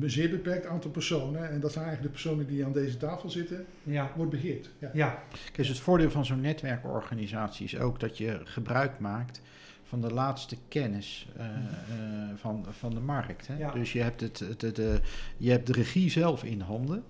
[0.00, 3.30] een zeer beperkt aantal personen, en dat zijn eigenlijk de personen die aan deze tafel
[3.30, 4.12] zitten, ja.
[4.16, 4.70] wordt beheerd.
[4.78, 4.90] Ja.
[4.92, 5.22] ja.
[5.30, 9.40] Kijk, dus het voordeel van zo'n netwerkorganisatie is ook dat je gebruik maakt
[9.84, 11.52] van de laatste kennis uh, uh,
[12.34, 13.46] van, van de markt.
[13.46, 13.56] Hè?
[13.58, 13.70] Ja.
[13.70, 14.94] Dus je hebt, het, het, het, uh,
[15.36, 17.04] je hebt de regie zelf in handen.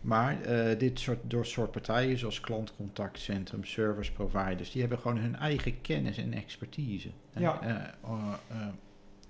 [0.00, 0.38] Maar
[0.78, 6.18] dit soort, door soort partijen zoals klantcontactcentrum, service providers, die hebben gewoon hun eigen kennis
[6.18, 7.08] en expertise.
[7.32, 7.60] Ja.
[7.62, 7.94] En,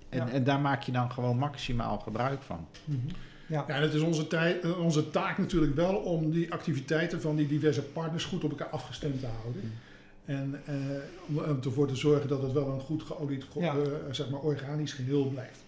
[0.09, 2.67] en daar maak je dan gewoon maximaal gebruik van.
[2.85, 3.15] Mm -hmm.
[3.49, 3.63] Ja.
[3.67, 7.35] ja, en het is onze, tijd, eh, onze taak natuurlijk wel om die activiteiten van
[7.35, 9.61] die diverse partners goed op elkaar afgestemd te houden.
[9.63, 9.71] Mm.
[10.25, 10.75] En eh,
[11.25, 13.75] om ervoor te zorgen dat het wel een goed geolied, ja.
[13.75, 15.59] uh, zeg maar organisch geheel blijft.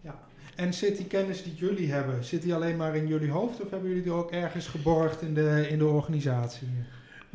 [0.00, 0.18] Ja.
[0.54, 3.70] En zit die kennis die jullie hebben, zit die alleen maar in jullie hoofd of
[3.70, 6.68] hebben jullie die ook ergens geborgd in de, in de organisatie?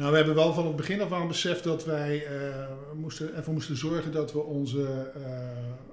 [0.02, 3.54] Nou, we hebben wel van het begin af aan beseft dat wij uh, moesten, ervoor
[3.54, 5.24] moesten zorgen dat we onze, uh,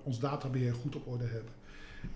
[0.02, 1.52] ons databeheer goed op orde hebben.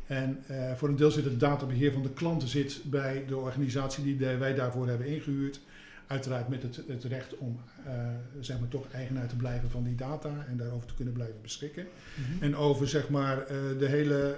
[0.06, 4.04] En uh, voor een deel zit het databeheer van de klanten zit bij de organisatie
[4.04, 5.60] die de, wij daarvoor hebben ingehuurd.
[6.06, 7.60] Uiteraard met het, het recht om
[8.40, 11.82] zeg maar toch eigenaar te blijven van die data en daarover te kunnen blijven beschikken.
[11.82, 12.42] Mm -hmm.
[12.42, 13.46] En over zeg maar,
[13.78, 14.36] de hele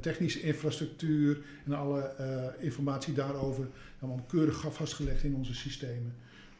[0.00, 2.12] technische infrastructuur en alle
[2.58, 3.66] informatie daarover
[4.00, 6.14] allemaal keurig vastgelegd in onze systemen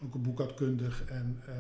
[0.04, 1.04] ook een boekhoudkundig.
[1.04, 1.54] En, uh,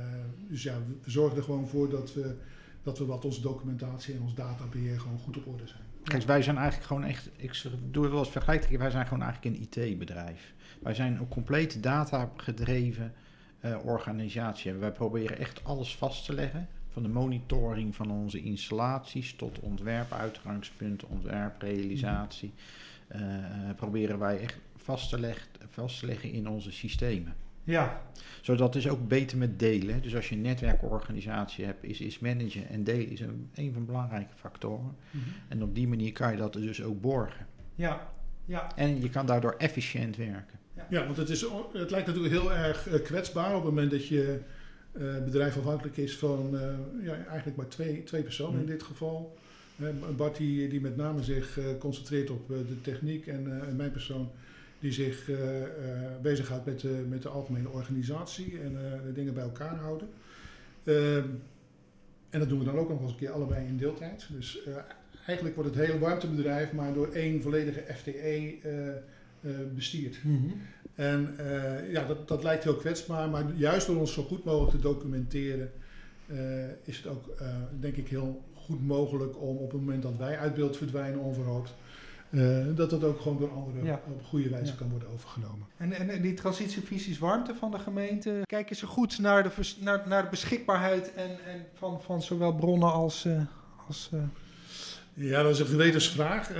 [0.48, 2.34] dus ja, we zorgen er gewoon voor dat we,
[2.82, 5.82] dat we wat onze documentatie en ons databeheer gewoon goed op orde zijn.
[6.02, 9.22] Kijk, wij zijn eigenlijk gewoon echt, ik doe het wel eens vergelijking, wij zijn gewoon
[9.22, 10.54] eigenlijk een IT-bedrijf.
[10.80, 13.12] Wij zijn een complete data-gedreven
[13.60, 14.70] uh, organisatie.
[14.70, 16.68] En wij proberen echt alles vast te leggen.
[16.88, 22.52] Van de monitoring van onze installaties tot ontwerp, uitgangspunt, ontwerp, realisatie.
[23.16, 23.20] Uh,
[23.76, 27.34] proberen wij echt vast te, leg, vast te leggen in onze systemen.
[27.68, 28.02] Ja.
[28.40, 30.02] Zodat is ook beter met delen.
[30.02, 33.80] Dus als je een netwerkorganisatie hebt, is, is managen en delen is een, een van
[33.80, 34.96] de belangrijke factoren.
[35.10, 35.32] Mm -hmm.
[35.48, 37.46] En op die manier kan je dat dus ook borgen.
[37.74, 38.10] Ja.
[38.44, 38.76] ja.
[38.76, 40.58] En je kan daardoor efficiënt werken.
[40.76, 41.40] Ja, ja want het, is,
[41.72, 44.40] het lijkt natuurlijk heel erg uh, kwetsbaar op het moment dat je
[45.24, 46.58] bedrijf afhankelijk is van
[47.02, 48.70] ja, eigenlijk maar twee, twee personen in mm.
[48.70, 49.38] dit geval.
[50.16, 54.30] Bart die, die met name zich concentreert op de techniek en, en mijn persoon
[54.80, 55.66] die zich uh, uh,
[56.22, 60.08] bezighoudt met de, met de algemene organisatie en de dingen bij elkaar houden.
[60.84, 61.24] Ehm,
[62.30, 64.26] en dat doen we dan ook nog eens een keer allebei in deeltijd.
[64.30, 64.60] Dus
[65.26, 68.54] eigenlijk wordt het hele warmtebedrijf maar door één volledige FTE
[69.74, 70.24] bestierd.
[70.24, 70.46] Mhm.
[70.94, 71.36] En
[71.90, 75.70] ja, dat, dat lijkt heel kwetsbaar, maar juist door ons zo goed mogelijk te documenteren,
[76.84, 77.42] is het ook,
[77.80, 81.74] denk ik, heel goed mogelijk om op het moment dat wij uit beeld verdwijnen onverhoopt,
[82.30, 85.66] uh, dat dat ook gewoon door anderen op goede wijze kan worden overgenomen.
[85.76, 90.22] En, en, die transitievisies warmte van de gemeente, kijken ze goed naar de, naar, naar
[90.22, 93.24] de beschikbaarheid en, en van, van zowel bronnen als.
[93.24, 93.40] Uh,
[93.86, 94.20] als uh...
[95.14, 96.50] Ja, dat is een gewetensvraag.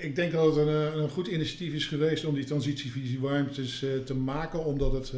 [0.00, 4.14] ik denk dat het een, een, goed initiatief is geweest om die transitievisie warmtes te
[4.14, 5.12] maken, omdat het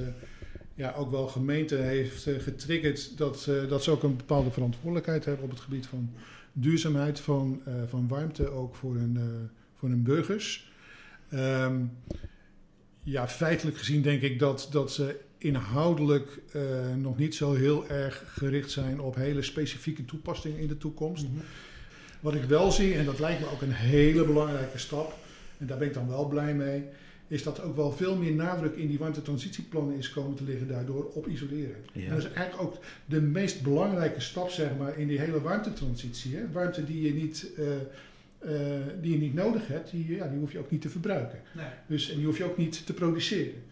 [0.75, 5.51] ja, ook wel gemeente heeft getriggerd dat, dat ze ook een bepaalde verantwoordelijkheid hebben op
[5.51, 6.11] het gebied van
[6.53, 9.19] duurzaamheid van, van warmte, ook voor hun
[9.79, 10.71] voor hun burgers.
[11.31, 11.85] Ehm,
[13.03, 16.63] ja, feitelijk gezien denk ik dat, dat ze inhoudelijk uh,
[16.97, 21.25] nog niet zo heel erg gericht zijn op hele specifieke toepassingen in de toekomst.
[21.25, 21.45] Mhm.
[22.21, 25.19] Wat ik wel zie, en dat lijkt me ook een hele belangrijke stap,
[25.59, 26.85] en daar ben ik dan wel blij mee,
[27.29, 30.69] is dat er ook wel veel meer nadruk in die warmtetransitieplannen is komen te liggen
[30.69, 31.77] daardoor op isoleren.
[31.93, 36.37] En dat is eigenlijk ook de meest belangrijke stap zeg maar, in die hele warmtetransitie.
[36.37, 36.53] Hè?
[36.53, 37.67] Warmte die je niet uh,
[39.01, 41.39] die je niet nodig hebt, die, ja, die hoef je ook niet te verbruiken.
[41.55, 41.67] Nee.
[41.87, 43.63] Dus, en die hoef je ook niet te produceren.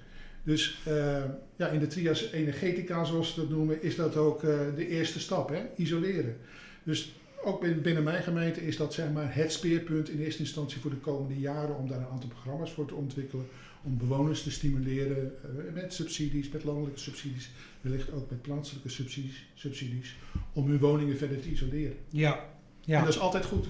[0.44, 1.24] Dus uh,
[1.56, 5.20] ja, in de trias energetica, zoals ze dat noemen, is dat ook uh, de eerste
[5.20, 5.62] stap, hè?
[5.76, 6.37] isoleren.
[6.82, 7.12] Dus
[7.44, 10.96] ook binnen mijn gemeente is dat zeg maar, het speerpunt in eerste instantie voor de
[10.96, 13.46] komende jaren om daar een aantal programma's voor te ontwikkelen.
[13.82, 15.32] Om bewoners te stimuleren
[15.74, 20.16] met subsidies, met landelijke subsidies, wellicht ook met plaatselijke subsidies, subsidies
[20.52, 21.96] om hun woningen verder te isoleren.
[22.08, 22.44] Ja,
[22.80, 22.98] ja.
[22.98, 23.66] En dat is altijd goed.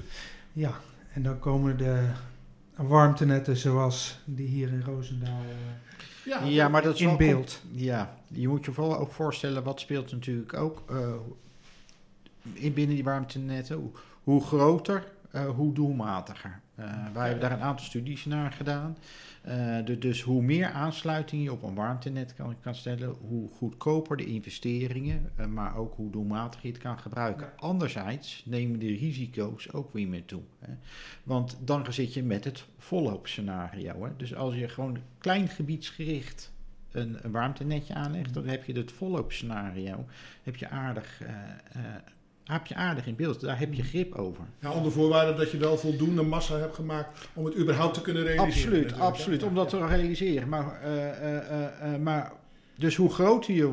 [0.52, 0.80] Ja,
[1.14, 2.08] en dan komen de
[2.76, 7.60] warmtenetten zoals die hier in Roosendaal uh, ja, ja, maar dat is in beeld.
[7.70, 11.14] Ja, je moet je vooral ook voorstellen, wat speelt natuurlijk ook uh,
[12.52, 13.76] in binnen die warmtenetten.
[13.76, 13.90] Hoe,
[14.22, 15.04] hoe groter,
[15.56, 16.60] hoe doelmatiger.
[17.12, 18.96] wij hebben daar een aantal studies naar gedaan.
[19.48, 24.24] Uh, dus hoe meer aansluiting je op een warmtenet kan, kan stellen, hoe goedkoper de
[24.24, 27.52] investeringen, maar ook hoe doelmatig je het kan gebruiken.
[27.56, 30.42] Anderzijds nemen de risico's ook weer meer toe.
[30.58, 30.72] Hè.
[31.22, 34.04] Want dan zit je met het volloopscenario.
[34.04, 34.16] Hè.
[34.16, 36.52] Dus als je gewoon klein gebiedsgericht
[36.90, 40.06] een, warmtenetje aanlegt, dan heb je het volloopscenario
[40.42, 41.28] heb je aardig uh,
[42.44, 43.40] heb je aardig in beeld.
[43.40, 44.44] Daar heb je grip over.
[44.60, 48.22] Ja, onder voorwaarde dat je wel voldoende massa hebt gemaakt om het überhaupt te kunnen
[48.22, 48.82] realiseren.
[48.82, 49.42] Absoluut, absoluut.
[49.42, 50.48] Om dat te realiseren.
[50.48, 52.32] Maar, uh, uh, maar
[52.76, 53.66] dus hoe groter je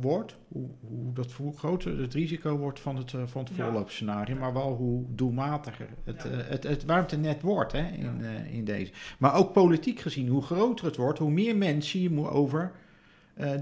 [0.00, 4.52] wordt, hoe, hoe, dat, hoe groter het risico wordt van het, van het voorloopscenario, maar
[4.52, 6.30] wel hoe doelmatiger het, ja.
[6.30, 8.92] het, het warmtenet wordt hè, in, in deze.
[9.18, 12.88] Maar ook politiek gezien, hoe groter het wordt, hoe meer mensen je moet over uh,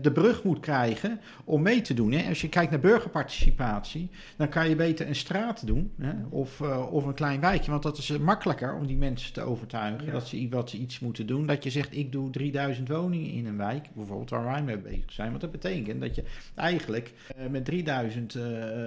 [0.01, 2.13] de brug moet krijgen om mee te doen.
[2.13, 2.29] Hè.
[2.29, 6.93] Als je kijkt naar burgerparticipatie, dan kan je beter een straat doen hè, of, uh,
[6.93, 7.71] of een klein wijkje.
[7.71, 11.01] Want dat is uh, makkelijker om die mensen te overtuigen dat, ze, dat ze iets
[11.01, 11.47] moeten doen.
[11.47, 15.13] Dat je zegt, ik doe 3000 woningen in een wijk, bijvoorbeeld waar wij mee bezig
[15.13, 15.29] zijn.
[15.29, 17.13] Want dat betekent dat je eigenlijk
[17.51, 18.39] met 3000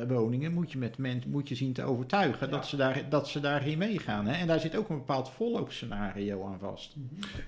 [0.07, 3.39] woningen moet je, met men, moet je zien te overtuigen dat, ze daar, dat ze
[3.39, 4.27] daarin meegaan.
[4.27, 4.33] Hè.
[4.33, 6.95] En daar zit ook een bepaald volloopscenario aan vast.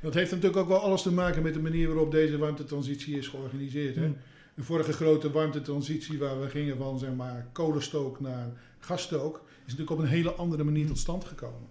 [0.01, 3.27] Dat heeft natuurlijk ook wel alles te maken met de manier waarop deze warmtetransitie is
[3.33, 3.95] georganiseerd.
[3.95, 4.05] Hè?
[4.05, 4.17] Hmm.
[4.55, 9.91] De vorige grote warmtetransitie waar we gingen van zeg maar, kolenstook naar gasstook, is natuurlijk
[9.91, 11.67] op een hele andere manier tot stand gekomen.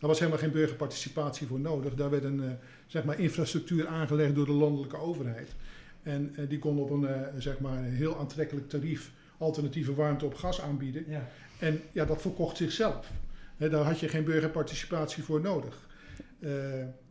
[0.00, 1.94] Daar was helemaal geen burgerparticipatie voor nodig.
[1.94, 2.50] Daar werd een uh,
[2.86, 5.54] zeg maar infrastructuur aangelegd door de landelijke overheid.
[6.02, 10.34] En uh, die kon op een, uh, zeg maar heel aantrekkelijk tarief alternatieve warmte op
[10.34, 11.04] gas aanbieden.
[11.08, 11.28] Ja.
[11.58, 13.10] En ja, dat verkocht zichzelf.
[13.56, 15.88] He, daar had je geen burgerparticipatie voor nodig.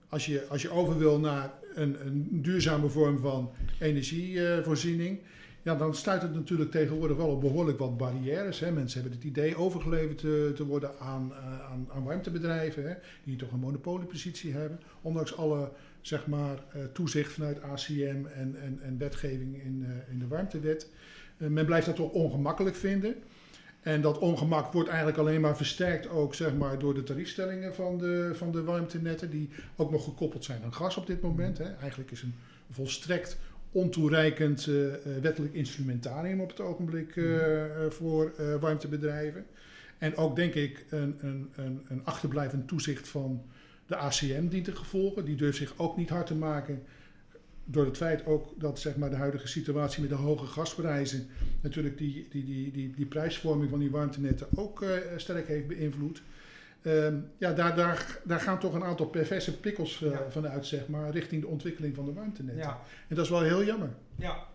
[0.10, 5.20] als, je, als je over wil naar een, een duurzame vorm van energievoorziening.
[5.62, 8.60] Ja, dan stuit het natuurlijk tegenwoordig wel op behoorlijk wat barrières.
[8.60, 8.72] Hè.
[8.72, 13.36] Mensen hebben het idee overgeleverd te, te worden aan, uh, aan, aan, warmtebedrijven, hè, die
[13.36, 14.80] toch een monopoliepositie hebben.
[15.02, 20.20] Ondanks alle zeg maar, uh, toezicht vanuit ACM en, en, en wetgeving in, uh, in
[20.20, 20.90] de warmtewet.
[21.38, 23.16] men blijft dat toch ongemakkelijk vinden.
[23.82, 27.98] En dat ongemak wordt eigenlijk alleen maar versterkt ook zeg maar, door de tariefstellingen van
[27.98, 31.58] de, van de warmtenetten, die ook nog gekoppeld zijn aan gas op dit moment.
[31.58, 31.74] Hè.
[31.74, 32.36] Eigenlijk is een
[32.72, 33.38] volstrekt
[33.72, 34.86] ontoereikend uh,
[35.22, 39.46] wettelijk instrumentarium op het ogenblik uh, voor warmtebedrijven.
[39.98, 43.42] En ook denk ik een, een, een, een achterblijvend toezicht van
[43.88, 45.26] de ACM dient te gevolgen.
[45.26, 46.84] Die durft zich ook niet hard te maken
[47.72, 51.28] door het feit ook dat zeg maar, de huidige situatie met de hoge gasprijzen
[51.62, 56.22] natuurlijk die, die, die, die, die prijsvorming van die warmtenetten ook uh, sterk heeft beïnvloed.
[56.82, 61.12] Ehm, ja, daar, daar, daar gaan toch een aantal perverse prikkels uh, vanuit, zeg maar,
[61.12, 62.64] richting de ontwikkeling van de warmtenetten.
[62.64, 62.82] Ja.
[63.08, 63.90] En dat is wel heel jammer.
[64.16, 64.48] Ja.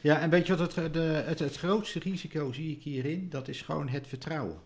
[0.00, 3.26] Ja, en weet je wat het, de, het, het grootste risico zie ik hierin?
[3.30, 4.56] Dat is gewoon het vertrouwen.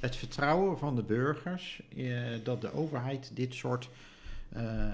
[0.00, 2.06] Het vertrouwen van de burgers eh,
[2.42, 3.88] dat de overheid dit soort
[4.56, 4.92] uh, uh,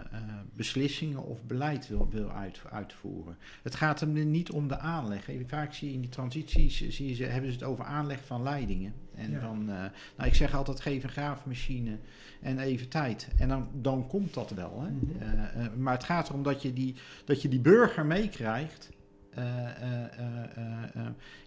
[0.55, 3.37] beslissingen of beleid wil, wil uit, uitvoeren.
[3.63, 5.29] Het gaat hem niet om de aanleg.
[5.47, 8.43] Vaak zie je in die transities zie je ze, hebben ze het over aanleg van
[8.43, 8.95] leidingen.
[9.15, 9.41] En ja.
[9.41, 9.77] dan, uh,
[10.17, 11.99] nou, ik zeg altijd: geef een graafmachine
[12.41, 13.29] en even tijd.
[13.39, 14.81] En dan, dan komt dat wel.
[14.81, 14.91] Hè?
[14.91, 15.83] Mm -hmm.
[15.83, 16.95] maar het gaat erom dat je die,
[17.25, 18.91] dat je die burger meekrijgt.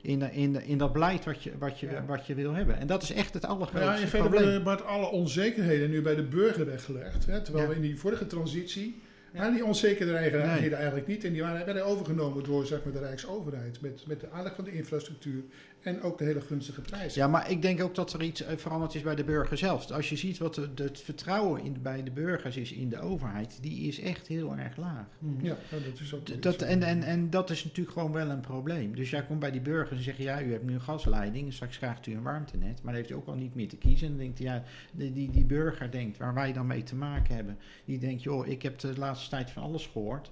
[0.01, 2.05] In, in, in dat beleid wat je, wat, je, ja.
[2.05, 2.77] wat je wil hebben.
[2.79, 4.63] En dat is echt het allergrootste ja, in feite probleem.
[4.63, 7.25] worden alle onzekerheden nu bij de burger weggelegd.
[7.25, 7.41] Hè?
[7.41, 9.01] Terwijl we in die vorige transitie
[9.33, 9.49] ja.
[9.49, 10.75] die onzekerheden nee.
[10.75, 11.23] eigenlijk niet.
[11.23, 13.81] En die waren, werden overgenomen door zeg maar, de Rijksoverheid.
[13.81, 15.43] Met, met de aanleg van de infrastructuur
[15.85, 17.21] en ook de hele gunstige prijzen.
[17.21, 19.91] Ja, maar ik denk ook dat er iets veranderd is bij de burger zelf.
[19.91, 22.99] Als je ziet wat de, de, het vertrouwen in, bij de burgers is in de
[22.99, 25.05] overheid, die is echt heel erg laag.
[25.41, 28.95] Ja, dat is ook dat, en, en, en dat is natuurlijk gewoon wel een probleem.
[28.95, 31.77] Dus jij komt bij die burgers en zegt, ja, u hebt nu een gasleiding, straks
[31.77, 34.07] krijgt u een warmtenet, maar dan heeft u ook al niet meer te kiezen.
[34.07, 37.35] En dan denkt ja, die, die, die burger denkt, waar wij dan mee te maken
[37.35, 40.31] hebben, die denkt, joh, ik heb de laatste tijd van alles gehoord.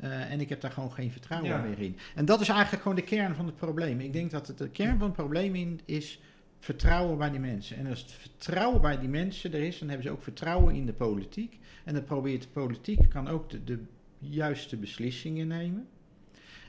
[0.00, 1.62] Uh, en ik heb daar gewoon geen vertrouwen ja.
[1.62, 1.96] meer in.
[2.14, 4.00] En dat is eigenlijk gewoon de kern van het probleem.
[4.00, 6.20] Ik denk dat het de kern van het probleem in is
[6.60, 7.76] vertrouwen bij die mensen.
[7.76, 10.86] En als het vertrouwen bij die mensen er is, dan hebben ze ook vertrouwen in
[10.86, 11.58] de politiek.
[11.84, 13.78] En dan probeert de politiek, kan ook de, de
[14.18, 15.88] juiste beslissingen nemen.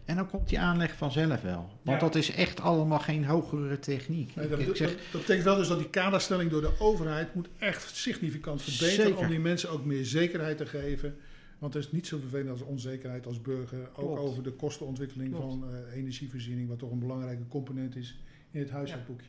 [0.06, 1.70] En dan komt die aanleg vanzelf wel.
[1.82, 2.06] Want ja.
[2.08, 4.36] dat is echt allemaal geen hogere techniek.
[4.36, 7.36] Nee, dat, ik zeg, dat, dat, betekent wel dus dat die kaderstelling door de overheid
[7.36, 9.06] moet echt significant verbeteren.
[9.06, 9.18] Zeker.
[9.18, 11.18] Om die mensen ook meer zekerheid te geven.
[11.66, 13.80] Want het is niet zo vervelend als onzekerheid als burger.
[13.80, 14.20] Ook Klopt.
[14.20, 15.46] over de kostenontwikkeling Klopt.
[15.46, 19.28] van uh, energievoorziening, wat toch een belangrijke component is in het huishoudboekje.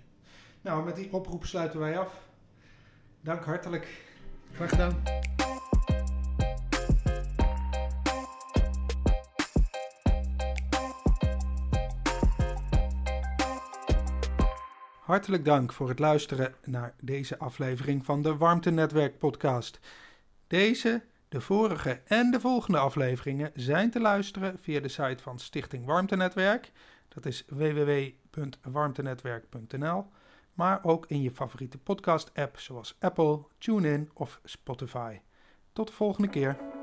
[0.61, 0.71] Ja.
[0.71, 2.29] Nou, met die oproep sluiten wij af.
[3.21, 4.03] Dank hartelijk.
[4.53, 5.03] Graag gedaan.
[15.01, 19.81] Hartelijk dank voor het luisteren naar deze aflevering van de Warmtenetwerk podcast.
[20.47, 25.85] Deze de vorige en de volgende afleveringen zijn te luisteren via de site van Stichting
[25.85, 26.73] Warmtenetwerk.
[27.09, 30.07] Dat is www.warmtenetwerk.nl.
[30.55, 35.21] Maar ook in je favoriete podcast-app zoals Apple, TuneIn of Spotify.
[35.73, 36.76] Tot de volgende keer.